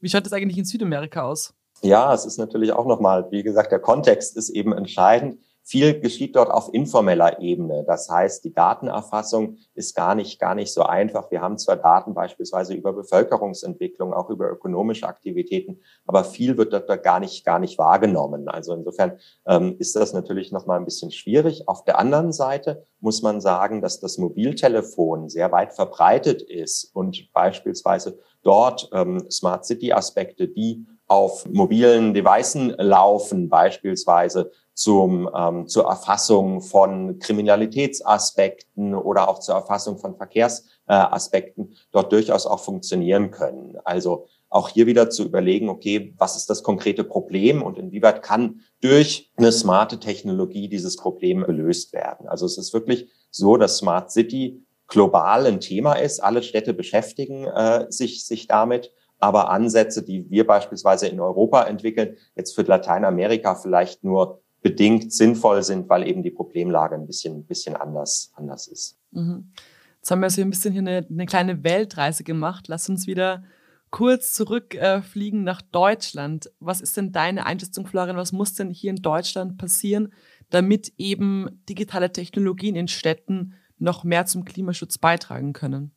Wie 0.00 0.08
schaut 0.08 0.26
das 0.26 0.32
eigentlich 0.32 0.58
in 0.58 0.64
Südamerika 0.64 1.22
aus? 1.22 1.54
Ja, 1.84 2.14
es 2.14 2.24
ist 2.24 2.38
natürlich 2.38 2.72
auch 2.72 2.86
nochmal, 2.86 3.30
wie 3.30 3.42
gesagt, 3.42 3.70
der 3.70 3.78
Kontext 3.78 4.38
ist 4.38 4.48
eben 4.48 4.72
entscheidend. 4.72 5.38
Viel 5.62 6.00
geschieht 6.00 6.34
dort 6.34 6.50
auf 6.50 6.72
informeller 6.72 7.40
Ebene. 7.40 7.84
Das 7.86 8.08
heißt, 8.08 8.42
die 8.44 8.54
Datenerfassung 8.54 9.58
ist 9.74 9.94
gar 9.94 10.14
nicht, 10.14 10.38
gar 10.38 10.54
nicht 10.54 10.72
so 10.72 10.82
einfach. 10.82 11.30
Wir 11.30 11.42
haben 11.42 11.58
zwar 11.58 11.76
Daten 11.76 12.14
beispielsweise 12.14 12.72
über 12.72 12.94
Bevölkerungsentwicklung, 12.94 14.14
auch 14.14 14.30
über 14.30 14.50
ökonomische 14.50 15.06
Aktivitäten, 15.06 15.80
aber 16.06 16.24
viel 16.24 16.56
wird 16.56 16.72
dort 16.72 17.02
gar 17.02 17.20
nicht, 17.20 17.44
gar 17.44 17.58
nicht 17.58 17.76
wahrgenommen. 17.76 18.48
Also 18.48 18.72
insofern 18.72 19.18
ähm, 19.46 19.76
ist 19.78 19.94
das 19.94 20.14
natürlich 20.14 20.52
nochmal 20.52 20.78
ein 20.78 20.86
bisschen 20.86 21.10
schwierig. 21.10 21.68
Auf 21.68 21.84
der 21.84 21.98
anderen 21.98 22.32
Seite 22.32 22.86
muss 23.00 23.20
man 23.20 23.42
sagen, 23.42 23.82
dass 23.82 24.00
das 24.00 24.16
Mobiltelefon 24.16 25.28
sehr 25.28 25.52
weit 25.52 25.74
verbreitet 25.74 26.40
ist 26.40 26.94
und 26.94 27.30
beispielsweise 27.34 28.18
dort 28.42 28.88
ähm, 28.92 29.30
Smart 29.30 29.66
City 29.66 29.92
Aspekte, 29.92 30.48
die 30.48 30.86
auf 31.06 31.46
mobilen 31.46 32.14
Devices 32.14 32.74
laufen, 32.78 33.48
beispielsweise 33.48 34.50
zum, 34.74 35.30
ähm, 35.36 35.68
zur 35.68 35.84
Erfassung 35.84 36.60
von 36.60 37.18
Kriminalitätsaspekten 37.18 38.94
oder 38.94 39.28
auch 39.28 39.38
zur 39.38 39.54
Erfassung 39.54 39.98
von 39.98 40.16
Verkehrsaspekten 40.16 41.70
äh, 41.70 41.76
dort 41.92 42.12
durchaus 42.12 42.46
auch 42.46 42.60
funktionieren 42.60 43.30
können. 43.30 43.76
Also 43.84 44.26
auch 44.48 44.68
hier 44.68 44.86
wieder 44.86 45.10
zu 45.10 45.24
überlegen, 45.24 45.68
okay, 45.68 46.14
was 46.18 46.36
ist 46.36 46.48
das 46.50 46.62
konkrete 46.62 47.04
Problem 47.04 47.62
und 47.62 47.78
inwieweit 47.78 48.22
kann 48.22 48.60
durch 48.80 49.32
eine 49.36 49.52
smarte 49.52 49.98
Technologie 49.98 50.68
dieses 50.68 50.96
Problem 50.96 51.44
gelöst 51.44 51.92
werden. 51.92 52.28
Also 52.28 52.46
es 52.46 52.58
ist 52.58 52.72
wirklich 52.72 53.08
so, 53.30 53.56
dass 53.56 53.78
Smart 53.78 54.10
City 54.10 54.64
global 54.86 55.46
ein 55.46 55.60
Thema 55.60 55.94
ist. 55.94 56.20
Alle 56.22 56.42
Städte 56.42 56.74
beschäftigen 56.74 57.46
äh, 57.46 57.86
sich, 57.88 58.26
sich 58.26 58.46
damit 58.46 58.92
aber 59.24 59.48
Ansätze, 59.48 60.02
die 60.02 60.28
wir 60.28 60.46
beispielsweise 60.46 61.08
in 61.08 61.18
Europa 61.18 61.62
entwickeln, 61.62 62.16
jetzt 62.36 62.54
für 62.54 62.60
Lateinamerika 62.60 63.54
vielleicht 63.54 64.04
nur 64.04 64.42
bedingt 64.60 65.14
sinnvoll 65.14 65.62
sind, 65.62 65.88
weil 65.88 66.06
eben 66.06 66.22
die 66.22 66.30
Problemlage 66.30 66.94
ein 66.94 67.06
bisschen, 67.06 67.46
bisschen 67.46 67.74
anders, 67.74 68.32
anders 68.34 68.66
ist. 68.66 68.98
Mhm. 69.12 69.50
Jetzt 69.96 70.10
haben 70.10 70.20
wir 70.20 70.28
so 70.28 70.42
ein 70.42 70.50
bisschen 70.50 70.72
hier 70.72 70.82
eine, 70.82 71.06
eine 71.08 71.24
kleine 71.24 71.64
Weltreise 71.64 72.22
gemacht. 72.22 72.68
Lass 72.68 72.90
uns 72.90 73.06
wieder 73.06 73.44
kurz 73.88 74.34
zurückfliegen 74.34 75.40
äh, 75.40 75.44
nach 75.44 75.62
Deutschland. 75.62 76.50
Was 76.60 76.82
ist 76.82 76.98
denn 76.98 77.12
deine 77.12 77.46
Einschätzung, 77.46 77.86
Florian? 77.86 78.18
Was 78.18 78.32
muss 78.32 78.52
denn 78.52 78.68
hier 78.68 78.90
in 78.90 79.00
Deutschland 79.00 79.56
passieren, 79.56 80.12
damit 80.50 80.92
eben 80.98 81.62
digitale 81.66 82.12
Technologien 82.12 82.76
in 82.76 82.88
Städten 82.88 83.54
noch 83.78 84.04
mehr 84.04 84.26
zum 84.26 84.44
Klimaschutz 84.44 84.98
beitragen 84.98 85.54
können? 85.54 85.94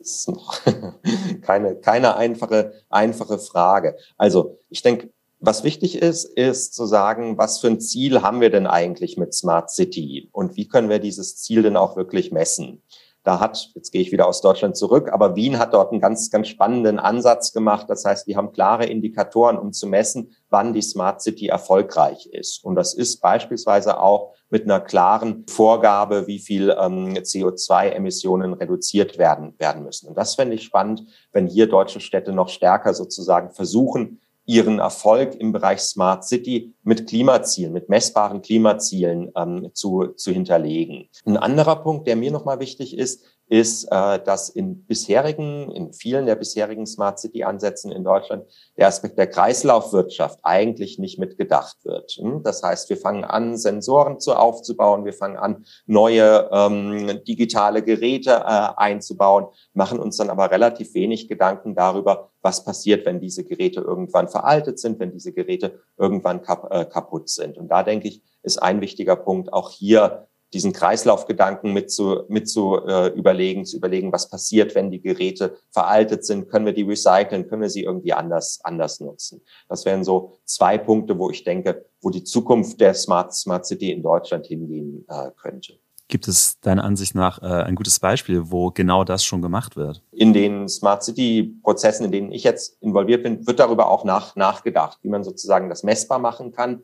Ist 0.00 0.28
noch 0.28 0.60
keine, 1.42 1.76
keine 1.76 2.16
einfache, 2.16 2.72
einfache 2.88 3.38
Frage. 3.38 3.96
Also 4.16 4.58
ich 4.68 4.82
denke, 4.82 5.10
was 5.40 5.64
wichtig 5.64 5.96
ist, 5.96 6.24
ist 6.24 6.74
zu 6.74 6.84
sagen, 6.84 7.38
was 7.38 7.60
für 7.60 7.68
ein 7.68 7.80
Ziel 7.80 8.22
haben 8.22 8.40
wir 8.40 8.50
denn 8.50 8.66
eigentlich 8.66 9.16
mit 9.16 9.32
Smart 9.32 9.70
City 9.70 10.28
und 10.32 10.56
wie 10.56 10.68
können 10.68 10.90
wir 10.90 10.98
dieses 10.98 11.36
Ziel 11.36 11.62
denn 11.62 11.76
auch 11.76 11.96
wirklich 11.96 12.30
messen? 12.30 12.82
Da 13.22 13.38
hat, 13.38 13.70
jetzt 13.74 13.90
gehe 13.92 14.00
ich 14.00 14.12
wieder 14.12 14.26
aus 14.26 14.40
Deutschland 14.40 14.76
zurück, 14.76 15.10
aber 15.12 15.36
Wien 15.36 15.58
hat 15.58 15.74
dort 15.74 15.92
einen 15.92 16.00
ganz, 16.00 16.30
ganz 16.30 16.48
spannenden 16.48 16.98
Ansatz 16.98 17.52
gemacht. 17.52 17.86
Das 17.88 18.04
heißt, 18.04 18.26
die 18.26 18.36
haben 18.36 18.52
klare 18.52 18.86
Indikatoren, 18.86 19.58
um 19.58 19.72
zu 19.72 19.86
messen, 19.86 20.34
wann 20.48 20.72
die 20.72 20.80
Smart 20.80 21.20
City 21.20 21.48
erfolgreich 21.48 22.26
ist. 22.26 22.64
Und 22.64 22.76
das 22.76 22.94
ist 22.94 23.20
beispielsweise 23.20 24.00
auch 24.00 24.34
mit 24.48 24.64
einer 24.64 24.80
klaren 24.80 25.44
Vorgabe, 25.48 26.26
wie 26.26 26.38
viel 26.38 26.70
ähm, 26.70 27.14
CO2-Emissionen 27.14 28.54
reduziert 28.54 29.18
werden, 29.18 29.54
werden 29.58 29.84
müssen. 29.84 30.08
Und 30.08 30.16
das 30.16 30.34
fände 30.34 30.54
ich 30.54 30.64
spannend, 30.64 31.04
wenn 31.32 31.46
hier 31.46 31.68
deutsche 31.68 32.00
Städte 32.00 32.32
noch 32.32 32.48
stärker 32.48 32.94
sozusagen 32.94 33.50
versuchen, 33.50 34.20
ihren 34.50 34.80
Erfolg 34.80 35.36
im 35.36 35.52
Bereich 35.52 35.78
Smart 35.78 36.24
City 36.24 36.74
mit 36.82 37.06
Klimazielen, 37.06 37.72
mit 37.72 37.88
messbaren 37.88 38.42
Klimazielen 38.42 39.30
ähm, 39.36 39.70
zu, 39.74 40.08
zu 40.16 40.32
hinterlegen. 40.32 41.08
Ein 41.24 41.36
anderer 41.36 41.76
Punkt, 41.76 42.08
der 42.08 42.16
mir 42.16 42.32
nochmal 42.32 42.58
wichtig 42.58 42.98
ist, 42.98 43.24
ist, 43.50 43.84
äh, 43.90 44.20
dass 44.20 44.48
in 44.48 44.84
bisherigen, 44.86 45.72
in 45.72 45.92
vielen 45.92 46.26
der 46.26 46.36
bisherigen 46.36 46.86
Smart 46.86 47.18
City 47.18 47.42
Ansätzen 47.42 47.90
in 47.90 48.04
Deutschland 48.04 48.44
der 48.78 48.86
Aspekt 48.86 49.18
der 49.18 49.26
Kreislaufwirtschaft 49.26 50.38
eigentlich 50.44 51.00
nicht 51.00 51.18
mitgedacht 51.18 51.84
wird. 51.84 52.12
Hm? 52.12 52.44
Das 52.44 52.62
heißt, 52.62 52.88
wir 52.90 52.96
fangen 52.96 53.24
an, 53.24 53.56
Sensoren 53.56 54.20
zu 54.20 54.36
aufzubauen, 54.36 55.04
wir 55.04 55.12
fangen 55.12 55.36
an, 55.36 55.64
neue 55.86 56.48
ähm, 56.52 57.24
digitale 57.26 57.82
Geräte 57.82 58.30
äh, 58.30 58.68
einzubauen, 58.76 59.46
machen 59.74 59.98
uns 59.98 60.16
dann 60.16 60.30
aber 60.30 60.52
relativ 60.52 60.94
wenig 60.94 61.26
Gedanken 61.26 61.74
darüber, 61.74 62.30
was 62.42 62.64
passiert, 62.64 63.04
wenn 63.04 63.20
diese 63.20 63.42
Geräte 63.42 63.80
irgendwann 63.80 64.28
veraltet 64.28 64.78
sind, 64.78 65.00
wenn 65.00 65.10
diese 65.10 65.32
Geräte 65.32 65.80
irgendwann 65.98 66.42
kap 66.42 66.72
äh, 66.72 66.84
kaputt 66.84 67.28
sind. 67.28 67.58
Und 67.58 67.66
da 67.66 67.82
denke 67.82 68.06
ich, 68.06 68.22
ist 68.44 68.62
ein 68.62 68.80
wichtiger 68.80 69.16
Punkt, 69.16 69.52
auch 69.52 69.70
hier 69.70 70.28
diesen 70.52 70.72
Kreislaufgedanken 70.72 71.72
mit 71.72 71.90
zu, 71.90 72.24
mit 72.28 72.48
zu 72.48 72.76
äh, 72.86 73.08
überlegen, 73.08 73.64
zu 73.64 73.76
überlegen, 73.76 74.12
was 74.12 74.28
passiert, 74.28 74.74
wenn 74.74 74.90
die 74.90 75.00
Geräte 75.00 75.56
veraltet 75.70 76.24
sind, 76.24 76.48
können 76.48 76.66
wir 76.66 76.72
die 76.72 76.82
recyceln, 76.82 77.48
können 77.48 77.62
wir 77.62 77.70
sie 77.70 77.84
irgendwie 77.84 78.12
anders, 78.12 78.60
anders 78.64 79.00
nutzen. 79.00 79.42
Das 79.68 79.84
wären 79.84 80.04
so 80.04 80.38
zwei 80.44 80.76
Punkte, 80.78 81.18
wo 81.18 81.30
ich 81.30 81.44
denke, 81.44 81.84
wo 82.00 82.10
die 82.10 82.24
Zukunft 82.24 82.80
der 82.80 82.94
Smart, 82.94 83.34
Smart 83.34 83.66
City 83.66 83.92
in 83.92 84.02
Deutschland 84.02 84.46
hingehen 84.46 85.04
äh, 85.08 85.30
könnte. 85.40 85.74
Gibt 86.08 86.26
es 86.26 86.58
deiner 86.58 86.82
Ansicht 86.82 87.14
nach 87.14 87.40
äh, 87.40 87.46
ein 87.46 87.76
gutes 87.76 88.00
Beispiel, 88.00 88.50
wo 88.50 88.72
genau 88.72 89.04
das 89.04 89.24
schon 89.24 89.42
gemacht 89.42 89.76
wird? 89.76 90.02
In 90.10 90.32
den 90.32 90.68
Smart 90.68 91.04
City-Prozessen, 91.04 92.06
in 92.06 92.10
denen 92.10 92.32
ich 92.32 92.42
jetzt 92.42 92.76
involviert 92.82 93.22
bin, 93.22 93.46
wird 93.46 93.60
darüber 93.60 93.88
auch 93.88 94.04
nach, 94.04 94.34
nachgedacht, 94.34 94.98
wie 95.02 95.08
man 95.08 95.22
sozusagen 95.22 95.68
das 95.68 95.84
messbar 95.84 96.18
machen 96.18 96.50
kann. 96.50 96.82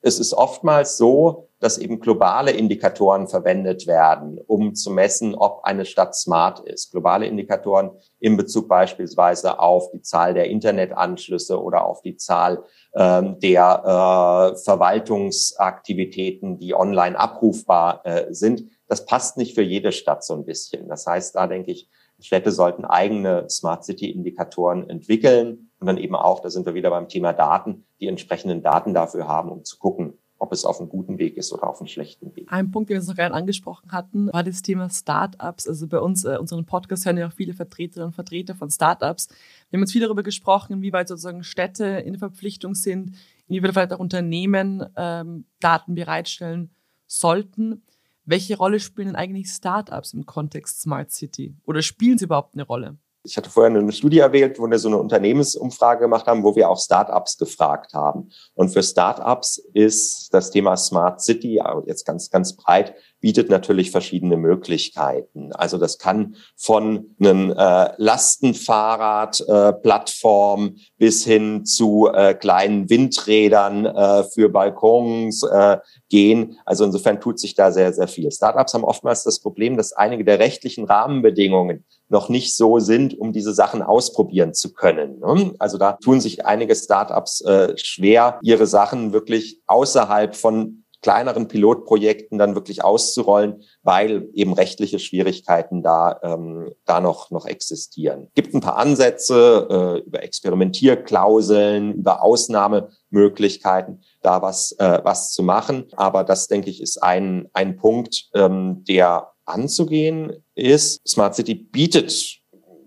Es 0.00 0.18
ist 0.18 0.32
oftmals 0.32 0.96
so, 0.96 1.45
dass 1.58 1.78
eben 1.78 2.00
globale 2.00 2.50
Indikatoren 2.50 3.28
verwendet 3.28 3.86
werden, 3.86 4.38
um 4.46 4.74
zu 4.74 4.90
messen, 4.90 5.34
ob 5.34 5.64
eine 5.64 5.86
Stadt 5.86 6.14
smart 6.14 6.60
ist. 6.60 6.92
Globale 6.92 7.26
Indikatoren 7.26 7.92
in 8.18 8.36
Bezug 8.36 8.68
beispielsweise 8.68 9.58
auf 9.58 9.90
die 9.90 10.02
Zahl 10.02 10.34
der 10.34 10.50
Internetanschlüsse 10.50 11.62
oder 11.62 11.86
auf 11.86 12.02
die 12.02 12.16
Zahl 12.16 12.62
ähm, 12.94 13.40
der 13.40 13.84
äh, 13.84 14.56
Verwaltungsaktivitäten, 14.58 16.58
die 16.58 16.74
online 16.74 17.18
abrufbar 17.18 18.02
äh, 18.04 18.34
sind. 18.34 18.64
Das 18.88 19.06
passt 19.06 19.36
nicht 19.36 19.54
für 19.54 19.62
jede 19.62 19.92
Stadt 19.92 20.24
so 20.24 20.34
ein 20.34 20.44
bisschen. 20.44 20.88
Das 20.88 21.06
heißt, 21.06 21.34
da 21.34 21.46
denke 21.46 21.72
ich, 21.72 21.88
Städte 22.20 22.50
sollten 22.50 22.84
eigene 22.84 23.48
Smart 23.50 23.84
City 23.84 24.10
Indikatoren 24.10 24.88
entwickeln 24.88 25.70
und 25.80 25.86
dann 25.86 25.98
eben 25.98 26.14
auch, 26.14 26.40
da 26.40 26.50
sind 26.50 26.66
wir 26.66 26.74
wieder 26.74 26.90
beim 26.90 27.08
Thema 27.08 27.32
Daten, 27.32 27.86
die 28.00 28.08
entsprechenden 28.08 28.62
Daten 28.62 28.94
dafür 28.94 29.28
haben, 29.28 29.50
um 29.50 29.64
zu 29.64 29.78
gucken, 29.78 30.18
ob 30.38 30.52
es 30.52 30.64
auf 30.64 30.80
einem 30.80 30.88
guten 30.88 31.18
Weg 31.18 31.36
ist 31.36 31.52
oder 31.52 31.68
auf 31.68 31.80
einem 31.80 31.88
schlechten 31.88 32.34
Weg. 32.36 32.46
Ein 32.50 32.70
Punkt, 32.70 32.90
den 32.90 33.00
wir 33.00 33.06
noch 33.06 33.14
gerne 33.14 33.34
angesprochen 33.34 33.90
hatten, 33.92 34.32
war 34.32 34.42
das 34.42 34.62
Thema 34.62 34.90
Startups. 34.90 35.66
Also 35.66 35.86
bei 35.86 35.98
uns, 35.98 36.24
äh, 36.24 36.36
unseren 36.38 36.66
Podcast 36.66 37.06
hören 37.06 37.16
ja 37.16 37.28
auch 37.28 37.32
viele 37.32 37.54
Vertreterinnen 37.54 38.08
und 38.08 38.14
Vertreter 38.14 38.54
von 38.54 38.70
Startups. 38.70 39.28
Wir 39.70 39.78
haben 39.78 39.82
jetzt 39.82 39.92
viel 39.92 40.02
darüber 40.02 40.22
gesprochen, 40.22 40.74
inwieweit 40.74 41.08
sozusagen 41.08 41.42
Städte 41.42 41.84
in 41.84 42.18
Verpflichtung 42.18 42.74
sind, 42.74 43.16
inwieweit 43.48 43.72
vielleicht 43.72 43.92
auch 43.92 43.98
Unternehmen 43.98 44.84
ähm, 44.96 45.46
Daten 45.60 45.94
bereitstellen 45.94 46.70
sollten. 47.06 47.82
Welche 48.24 48.56
Rolle 48.56 48.80
spielen 48.80 49.08
denn 49.08 49.16
eigentlich 49.16 49.48
Startups 49.48 50.12
im 50.12 50.26
Kontext 50.26 50.82
Smart 50.82 51.12
City? 51.12 51.54
Oder 51.64 51.80
spielen 51.80 52.18
sie 52.18 52.24
überhaupt 52.24 52.54
eine 52.54 52.64
Rolle? 52.64 52.96
Ich 53.26 53.36
hatte 53.36 53.50
vorher 53.50 53.76
eine 53.76 53.92
Studie 53.92 54.20
erwähnt, 54.20 54.58
wo 54.58 54.70
wir 54.70 54.78
so 54.78 54.88
eine 54.88 54.98
Unternehmensumfrage 54.98 56.00
gemacht 56.02 56.26
haben, 56.26 56.44
wo 56.44 56.54
wir 56.54 56.70
auch 56.70 56.78
Startups 56.78 57.36
gefragt 57.36 57.92
haben. 57.92 58.30
Und 58.54 58.68
für 58.68 58.82
Startups 58.82 59.58
ist 59.74 60.32
das 60.32 60.50
Thema 60.50 60.76
Smart 60.76 61.20
City 61.20 61.60
jetzt 61.86 62.04
ganz, 62.04 62.30
ganz 62.30 62.54
breit 62.54 62.94
bietet 63.20 63.50
natürlich 63.50 63.90
verschiedene 63.90 64.36
Möglichkeiten. 64.36 65.52
Also 65.52 65.78
das 65.78 65.98
kann 65.98 66.36
von 66.56 67.16
einem 67.18 67.50
äh, 67.50 67.90
Lastenfahrrad-Plattform 67.96 70.66
äh, 70.66 70.72
bis 70.98 71.24
hin 71.24 71.64
zu 71.64 72.08
äh, 72.12 72.34
kleinen 72.34 72.88
Windrädern 72.90 73.86
äh, 73.86 74.22
für 74.24 74.48
Balkons 74.48 75.42
äh, 75.42 75.78
gehen. 76.08 76.58
Also 76.64 76.84
insofern 76.84 77.20
tut 77.20 77.40
sich 77.40 77.54
da 77.54 77.72
sehr, 77.72 77.92
sehr 77.92 78.08
viel. 78.08 78.30
Startups 78.30 78.74
haben 78.74 78.84
oftmals 78.84 79.24
das 79.24 79.40
Problem, 79.40 79.76
dass 79.76 79.92
einige 79.92 80.24
der 80.24 80.38
rechtlichen 80.38 80.84
Rahmenbedingungen 80.84 81.84
noch 82.08 82.28
nicht 82.28 82.56
so 82.56 82.78
sind, 82.78 83.18
um 83.18 83.32
diese 83.32 83.52
Sachen 83.52 83.82
ausprobieren 83.82 84.54
zu 84.54 84.72
können. 84.72 85.18
Ne? 85.18 85.54
Also 85.58 85.78
da 85.78 85.92
tun 85.92 86.20
sich 86.20 86.46
einige 86.46 86.76
Startups 86.76 87.40
äh, 87.40 87.76
schwer, 87.76 88.38
ihre 88.42 88.66
Sachen 88.66 89.12
wirklich 89.12 89.60
außerhalb 89.66 90.36
von 90.36 90.84
kleineren 91.06 91.46
Pilotprojekten 91.46 92.36
dann 92.36 92.56
wirklich 92.56 92.82
auszurollen, 92.82 93.62
weil 93.84 94.28
eben 94.32 94.54
rechtliche 94.54 94.98
Schwierigkeiten 94.98 95.80
da, 95.80 96.18
ähm, 96.24 96.72
da 96.84 97.00
noch, 97.00 97.30
noch 97.30 97.46
existieren. 97.46 98.26
Gibt 98.34 98.54
ein 98.54 98.60
paar 98.60 98.76
Ansätze 98.76 99.68
äh, 99.70 100.04
über 100.04 100.24
Experimentierklauseln, 100.24 101.94
über 101.94 102.24
Ausnahmemöglichkeiten, 102.24 104.02
da 104.20 104.42
was, 104.42 104.72
äh, 104.80 104.98
was 105.04 105.30
zu 105.30 105.44
machen. 105.44 105.84
Aber 105.94 106.24
das, 106.24 106.48
denke 106.48 106.70
ich, 106.70 106.82
ist 106.82 107.00
ein, 107.00 107.48
ein 107.52 107.76
Punkt, 107.76 108.28
ähm, 108.34 108.82
der 108.88 109.30
anzugehen 109.44 110.42
ist. 110.56 111.06
Smart 111.06 111.36
City 111.36 111.54
bietet 111.54 112.40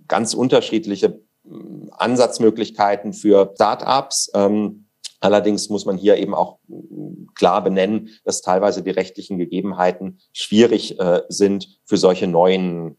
ganz 0.10 0.34
unterschiedliche 0.34 1.22
ähm, 1.46 1.90
Ansatzmöglichkeiten 1.94 3.14
für 3.14 3.50
Startups. 3.56 4.30
Ähm, 4.34 4.89
Allerdings 5.20 5.70
muss 5.70 5.86
man 5.86 5.98
hier 5.98 6.18
eben 6.18 6.34
auch 6.34 6.60
mm, 6.68 7.34
klar 7.36 7.64
benennen, 7.64 8.10
dass 8.24 8.42
teilweise 8.42 8.84
die 8.84 8.92
rechtlichen 8.92 9.38
Gegebenheiten 9.38 10.20
schwierig 10.34 11.00
äh, 11.00 11.22
sind 11.30 11.80
für 11.86 11.98
solche 11.98 12.28
neuen, 12.28 12.98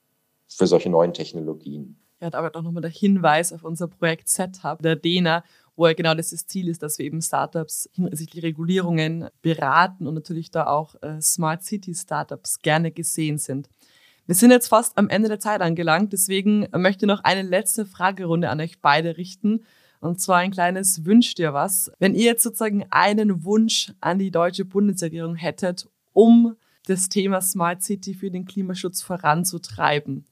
für 0.48 0.66
solche 0.66 0.90
neuen 0.90 1.12
Technologien. 1.12 1.98
Ja, 2.20 2.32
aber 2.34 2.54
auch 2.54 2.62
nochmal 2.62 2.82
der 2.82 2.90
Hinweis 2.90 3.52
auf 3.52 3.64
unser 3.64 3.88
Projekt 3.88 4.28
Setup, 4.28 4.82
der 4.82 4.96
DENA, 4.96 5.42
wo 5.74 5.86
ja 5.86 5.94
genau 5.94 6.14
das, 6.14 6.30
das 6.30 6.46
Ziel 6.46 6.68
ist, 6.68 6.82
dass 6.82 6.98
wir 6.98 7.06
eben 7.06 7.22
Startups 7.22 7.88
hinsichtlich 7.94 8.44
Regulierungen 8.44 9.28
beraten 9.40 10.06
und 10.06 10.14
natürlich 10.14 10.50
da 10.50 10.66
auch 10.66 10.94
äh, 11.00 11.20
Smart 11.22 11.64
City 11.64 11.94
Startups 11.94 12.58
gerne 12.58 12.90
gesehen 12.90 13.38
sind. 13.38 13.70
Wir 14.26 14.34
sind 14.34 14.50
jetzt 14.50 14.68
fast 14.68 14.98
am 14.98 15.08
Ende 15.08 15.28
der 15.28 15.40
Zeit 15.40 15.62
angelangt, 15.62 16.12
deswegen 16.12 16.68
möchte 16.76 17.06
ich 17.06 17.08
noch 17.08 17.24
eine 17.24 17.42
letzte 17.42 17.86
Fragerunde 17.86 18.50
an 18.50 18.60
euch 18.60 18.80
beide 18.80 19.16
richten. 19.16 19.64
Und 20.00 20.20
zwar 20.20 20.38
ein 20.38 20.50
kleines 20.50 21.04
Wünsch 21.04 21.34
dir 21.34 21.52
was. 21.52 21.92
Wenn 21.98 22.14
ihr 22.14 22.24
jetzt 22.24 22.42
sozusagen 22.42 22.86
einen 22.90 23.44
Wunsch 23.44 23.92
an 24.00 24.18
die 24.18 24.30
deutsche 24.30 24.64
Bundesregierung 24.64 25.36
hättet, 25.36 25.88
um 26.12 26.56
das 26.86 27.08
Thema 27.08 27.40
Smart 27.40 27.82
City 27.82 28.14
für 28.14 28.30
den 28.30 28.46
Klimaschutz 28.46 29.02
voranzutreiben, 29.02 30.24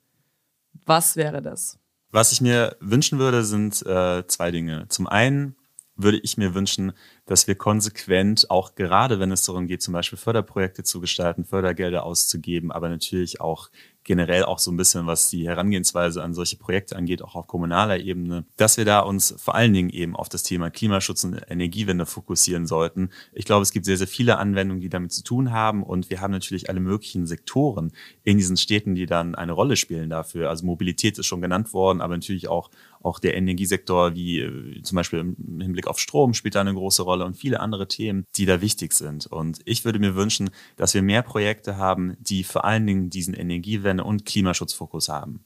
was 0.86 1.16
wäre 1.16 1.42
das? 1.42 1.78
Was 2.10 2.32
ich 2.32 2.40
mir 2.40 2.76
wünschen 2.80 3.18
würde, 3.18 3.44
sind 3.44 3.84
äh, 3.84 4.26
zwei 4.26 4.50
Dinge. 4.50 4.86
Zum 4.88 5.06
einen 5.06 5.54
würde 5.94 6.18
ich 6.18 6.38
mir 6.38 6.54
wünschen, 6.54 6.92
dass 7.28 7.46
wir 7.46 7.54
konsequent, 7.56 8.50
auch 8.50 8.74
gerade 8.74 9.20
wenn 9.20 9.30
es 9.30 9.44
darum 9.44 9.66
geht, 9.66 9.82
zum 9.82 9.92
Beispiel 9.92 10.18
Förderprojekte 10.18 10.82
zu 10.82 10.98
gestalten, 10.98 11.44
Fördergelder 11.44 12.04
auszugeben, 12.04 12.72
aber 12.72 12.88
natürlich 12.88 13.40
auch 13.42 13.68
generell 14.02 14.44
auch 14.44 14.58
so 14.58 14.70
ein 14.70 14.78
bisschen, 14.78 15.06
was 15.06 15.28
die 15.28 15.46
Herangehensweise 15.46 16.22
an 16.22 16.32
solche 16.32 16.56
Projekte 16.56 16.96
angeht, 16.96 17.20
auch 17.20 17.34
auf 17.34 17.46
kommunaler 17.46 18.00
Ebene, 18.00 18.46
dass 18.56 18.78
wir 18.78 18.86
da 18.86 19.00
uns 19.00 19.34
vor 19.36 19.54
allen 19.54 19.74
Dingen 19.74 19.90
eben 19.90 20.16
auf 20.16 20.30
das 20.30 20.42
Thema 20.42 20.70
Klimaschutz 20.70 21.24
und 21.24 21.38
Energiewende 21.50 22.06
fokussieren 22.06 22.66
sollten. 22.66 23.10
Ich 23.34 23.44
glaube, 23.44 23.62
es 23.62 23.72
gibt 23.72 23.84
sehr, 23.84 23.98
sehr 23.98 24.06
viele 24.06 24.38
Anwendungen, 24.38 24.80
die 24.80 24.88
damit 24.88 25.12
zu 25.12 25.22
tun 25.22 25.52
haben 25.52 25.82
und 25.82 26.08
wir 26.08 26.22
haben 26.22 26.30
natürlich 26.30 26.70
alle 26.70 26.80
möglichen 26.80 27.26
Sektoren 27.26 27.92
in 28.24 28.38
diesen 28.38 28.56
Städten, 28.56 28.94
die 28.94 29.04
dann 29.04 29.34
eine 29.34 29.52
Rolle 29.52 29.76
spielen 29.76 30.08
dafür. 30.08 30.48
Also 30.48 30.64
Mobilität 30.64 31.18
ist 31.18 31.26
schon 31.26 31.42
genannt 31.42 31.74
worden, 31.74 32.00
aber 32.00 32.16
natürlich 32.16 32.48
auch 32.48 32.70
auch 33.00 33.18
der 33.18 33.36
Energiesektor, 33.36 34.14
wie 34.14 34.40
äh, 34.40 34.82
zum 34.82 34.96
Beispiel 34.96 35.20
im 35.20 35.60
Hinblick 35.60 35.86
auf 35.86 35.98
Strom, 35.98 36.34
spielt 36.34 36.54
da 36.54 36.60
eine 36.60 36.74
große 36.74 37.02
Rolle 37.02 37.17
und 37.24 37.36
viele 37.36 37.60
andere 37.60 37.88
Themen, 37.88 38.24
die 38.36 38.46
da 38.46 38.60
wichtig 38.60 38.92
sind. 38.92 39.26
Und 39.26 39.60
ich 39.64 39.84
würde 39.84 39.98
mir 39.98 40.14
wünschen, 40.14 40.50
dass 40.76 40.94
wir 40.94 41.02
mehr 41.02 41.22
Projekte 41.22 41.76
haben, 41.76 42.16
die 42.20 42.44
vor 42.44 42.64
allen 42.64 42.86
Dingen 42.86 43.10
diesen 43.10 43.34
Energiewende- 43.34 44.04
und 44.04 44.24
Klimaschutzfokus 44.24 45.08
haben. 45.08 45.44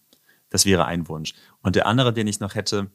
Das 0.50 0.66
wäre 0.66 0.84
ein 0.84 1.08
Wunsch. 1.08 1.34
Und 1.62 1.76
der 1.76 1.86
andere, 1.86 2.12
den 2.12 2.26
ich 2.26 2.40
noch 2.40 2.54
hätte, 2.54 2.90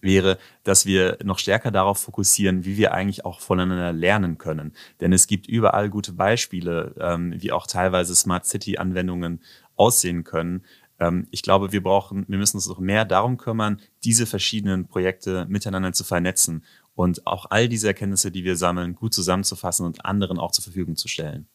wäre, 0.00 0.38
dass 0.64 0.86
wir 0.86 1.18
noch 1.22 1.38
stärker 1.38 1.70
darauf 1.70 1.98
fokussieren, 1.98 2.64
wie 2.64 2.76
wir 2.76 2.92
eigentlich 2.92 3.24
auch 3.24 3.40
voneinander 3.40 3.92
lernen 3.92 4.38
können. 4.38 4.72
Denn 5.00 5.12
es 5.12 5.26
gibt 5.26 5.46
überall 5.46 5.88
gute 5.90 6.12
Beispiele, 6.12 6.94
ähm, 6.98 7.34
wie 7.36 7.52
auch 7.52 7.66
teilweise 7.66 8.14
Smart 8.14 8.46
City-Anwendungen 8.46 9.42
aussehen 9.76 10.24
können, 10.24 10.64
ähm, 11.00 11.26
ich 11.30 11.42
glaube, 11.42 11.72
wir 11.72 11.82
brauchen, 11.82 12.24
wir 12.28 12.38
müssen 12.38 12.56
uns 12.56 12.68
noch 12.68 12.78
mehr 12.78 13.04
darum 13.04 13.36
kümmern, 13.36 13.80
diese 14.04 14.26
verschiedenen 14.26 14.86
Projekte 14.86 15.46
miteinander 15.48 15.92
zu 15.92 16.04
vernetzen 16.04 16.64
und 16.94 17.26
auch 17.26 17.46
all 17.50 17.68
diese 17.68 17.88
Erkenntnisse, 17.88 18.30
die 18.30 18.44
wir 18.44 18.56
sammeln, 18.56 18.94
gut 18.94 19.14
zusammenzufassen 19.14 19.86
und 19.86 20.04
anderen 20.04 20.38
auch 20.38 20.52
zur 20.52 20.64
Verfügung 20.64 20.96
zu 20.96 21.08
stellen. 21.08 21.48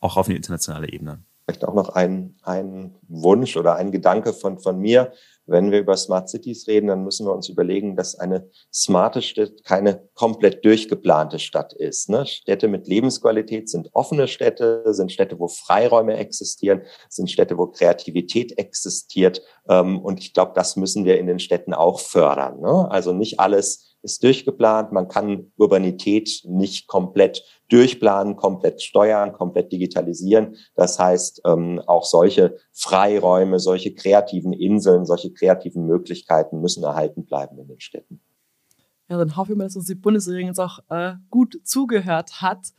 Auch 0.00 0.16
auf 0.16 0.26
eine 0.26 0.36
internationale 0.36 0.92
Ebene. 0.92 1.22
Vielleicht 1.44 1.64
auch 1.64 1.74
noch 1.74 1.90
ein, 1.90 2.36
ein 2.42 2.94
Wunsch 3.08 3.56
oder 3.56 3.74
ein 3.76 3.90
Gedanke 3.90 4.32
von, 4.32 4.58
von 4.58 4.78
mir. 4.78 5.12
Wenn 5.44 5.72
wir 5.72 5.80
über 5.80 5.96
Smart 5.96 6.28
Cities 6.28 6.68
reden, 6.68 6.86
dann 6.86 7.02
müssen 7.02 7.26
wir 7.26 7.34
uns 7.34 7.48
überlegen, 7.48 7.96
dass 7.96 8.14
eine 8.14 8.48
smarte 8.72 9.22
Stadt 9.22 9.64
keine 9.64 10.08
komplett 10.14 10.64
durchgeplante 10.64 11.40
Stadt 11.40 11.72
ist. 11.72 12.08
Ne? 12.08 12.26
Städte 12.26 12.68
mit 12.68 12.86
Lebensqualität 12.86 13.68
sind 13.68 13.90
offene 13.92 14.28
Städte, 14.28 14.84
sind 14.94 15.10
Städte, 15.10 15.38
wo 15.40 15.48
Freiräume 15.48 16.16
existieren, 16.16 16.82
sind 17.08 17.28
Städte, 17.28 17.58
wo 17.58 17.66
Kreativität 17.66 18.56
existiert. 18.56 19.42
Ähm, 19.68 19.98
und 20.00 20.20
ich 20.20 20.32
glaube, 20.32 20.52
das 20.54 20.76
müssen 20.76 21.04
wir 21.04 21.18
in 21.18 21.26
den 21.26 21.40
Städten 21.40 21.74
auch 21.74 21.98
fördern. 21.98 22.60
Ne? 22.60 22.88
Also 22.88 23.12
nicht 23.12 23.40
alles 23.40 23.91
ist 24.02 24.22
durchgeplant. 24.22 24.92
Man 24.92 25.08
kann 25.08 25.52
Urbanität 25.56 26.42
nicht 26.44 26.86
komplett 26.86 27.42
durchplanen, 27.68 28.36
komplett 28.36 28.82
steuern, 28.82 29.32
komplett 29.32 29.72
digitalisieren. 29.72 30.56
Das 30.74 30.98
heißt, 30.98 31.42
ähm, 31.46 31.80
auch 31.86 32.04
solche 32.04 32.56
Freiräume, 32.72 33.60
solche 33.60 33.94
kreativen 33.94 34.52
Inseln, 34.52 35.06
solche 35.06 35.32
kreativen 35.32 35.86
Möglichkeiten 35.86 36.60
müssen 36.60 36.82
erhalten 36.82 37.24
bleiben 37.24 37.58
in 37.58 37.68
den 37.68 37.80
Städten. 37.80 38.20
Ja, 39.08 39.18
dann 39.18 39.36
hoffe 39.36 39.52
ich 39.52 39.58
mal, 39.58 39.64
dass 39.64 39.76
uns 39.76 39.86
die 39.86 39.94
Bundesregierung 39.94 40.48
jetzt 40.48 40.60
auch 40.60 40.78
äh, 40.88 41.14
gut 41.30 41.60
zugehört 41.64 42.40
hat. 42.40 42.72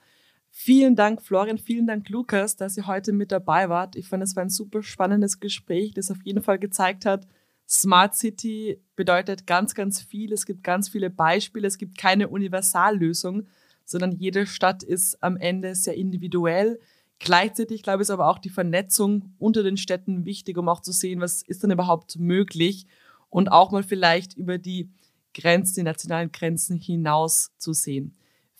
Vielen 0.49 0.95
Dank, 0.95 1.21
Florian, 1.21 1.57
vielen 1.57 1.87
Dank, 1.87 2.09
Lukas, 2.09 2.55
dass 2.55 2.77
ihr 2.77 2.85
heute 2.85 3.11
mit 3.11 3.31
dabei 3.31 3.69
wart. 3.69 3.95
Ich 3.95 4.07
fand, 4.07 4.23
es 4.23 4.35
war 4.35 4.43
ein 4.43 4.49
super 4.49 4.83
spannendes 4.83 5.39
Gespräch, 5.39 5.93
das 5.95 6.11
auf 6.11 6.23
jeden 6.23 6.43
Fall 6.43 6.59
gezeigt 6.59 7.05
hat, 7.05 7.27
Smart 7.67 8.15
City 8.15 8.81
bedeutet 8.95 9.47
ganz, 9.47 9.73
ganz 9.73 10.01
viel. 10.01 10.33
Es 10.33 10.45
gibt 10.45 10.63
ganz 10.63 10.89
viele 10.89 11.09
Beispiele. 11.09 11.67
Es 11.67 11.77
gibt 11.77 11.97
keine 11.97 12.27
Universallösung, 12.29 13.47
sondern 13.85 14.11
jede 14.11 14.45
Stadt 14.45 14.83
ist 14.83 15.21
am 15.23 15.37
Ende 15.37 15.75
sehr 15.75 15.95
individuell. 15.95 16.79
Gleichzeitig, 17.19 17.83
glaube 17.83 18.01
ich, 18.01 18.07
ist 18.07 18.11
aber 18.11 18.27
auch 18.27 18.39
die 18.39 18.49
Vernetzung 18.49 19.33
unter 19.39 19.63
den 19.63 19.77
Städten 19.77 20.25
wichtig, 20.25 20.57
um 20.57 20.67
auch 20.67 20.81
zu 20.81 20.91
sehen, 20.91 21.21
was 21.21 21.41
ist 21.41 21.63
denn 21.63 21.71
überhaupt 21.71 22.19
möglich 22.19 22.85
und 23.29 23.51
auch 23.51 23.71
mal 23.71 23.83
vielleicht 23.83 24.35
über 24.35 24.57
die 24.57 24.91
Grenzen, 25.33 25.75
die 25.75 25.83
nationalen 25.83 26.31
Grenzen 26.31 26.77
hinaus 26.77 27.51
zu 27.57 27.73
sehen. 27.73 28.15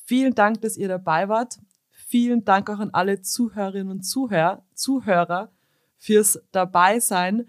Vielen 0.06 0.34
Dank, 0.34 0.62
dass 0.62 0.78
ihr 0.78 0.88
dabei 0.88 1.30
wart. 1.30 1.60
Vielen 1.92 2.44
Dank 2.46 2.70
auch 2.70 2.80
an 2.80 2.90
alle 2.92 3.22
Zuhörerinnen 3.22 3.90
und 3.90 4.04
Zuhörer, 4.04 4.64
Zuhörer 4.74 5.52
fürs 5.98 6.42
Dabeisein 6.52 7.48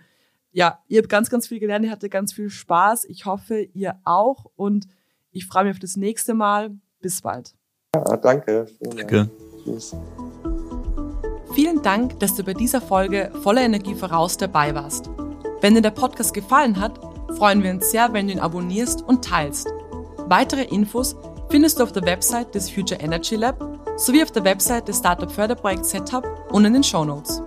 ja, 0.55 0.79
ihr 0.87 0.99
habt 0.99 1.09
ganz, 1.09 1.31
ganz 1.31 1.49
viel 1.49 1.59
gelernt, 1.59 1.85
ihr 1.85 1.91
hattet 1.91 2.13
ganz 2.13 2.33
viel 2.33 2.49
Spaß. 2.49 3.05
Ich 3.07 3.27
hoffe, 3.27 3.61
ihr 3.75 3.99
auch 4.05 4.47
und 4.55 4.87
ich 5.33 5.47
freue 5.47 5.65
mich 5.65 5.73
auf 5.73 5.81
das 5.81 5.97
nächste 5.97 6.33
Mal. 6.33 6.71
Bis 7.01 7.21
bald. 7.21 7.55
Ja, 7.95 8.17
danke. 8.17 8.67
Danke. 8.81 9.29
Tschüss. 9.65 9.97
Vielen 11.55 11.83
Dank, 11.83 12.21
dass 12.21 12.37
du 12.37 12.45
bei 12.45 12.55
dieser 12.55 12.81
Folge 12.81 13.33
voller 13.43 13.63
Energie 13.63 13.95
voraus 13.95 14.37
dabei 14.37 14.75
warst. 14.75 15.11
Wenn 15.61 15.75
dir 15.75 15.83
der 15.83 15.91
Podcast 15.91 16.33
gefallen 16.33 16.81
hat, 16.81 16.99
freuen 17.37 17.63
wir 17.63 17.73
uns 17.73 17.91
sehr, 17.91 18.13
wenn 18.13 18.29
du 18.29 18.35
ihn 18.35 18.41
abonnierst 18.41 19.03
und 19.03 19.25
teilst. 19.25 19.67
Weitere 20.29 20.63
Infos 20.65 21.17
findest 21.51 21.81
du 21.81 21.83
auf 21.83 21.93
der 21.93 22.05
Website 22.05 22.55
des 22.55 22.71
Future 22.71 23.01
Energy 23.01 23.35
Lab 23.35 23.59
sowie 23.97 24.23
auf 24.23 24.31
der 24.31 24.45
Website 24.45 24.87
des 24.87 24.99
Startup 24.99 25.31
Förderprojekts 25.31 25.91
Setup 25.91 26.25
und 26.53 26.65
in 26.65 26.75
den 26.75 26.85
Show 26.85 27.05
Notes. 27.05 27.43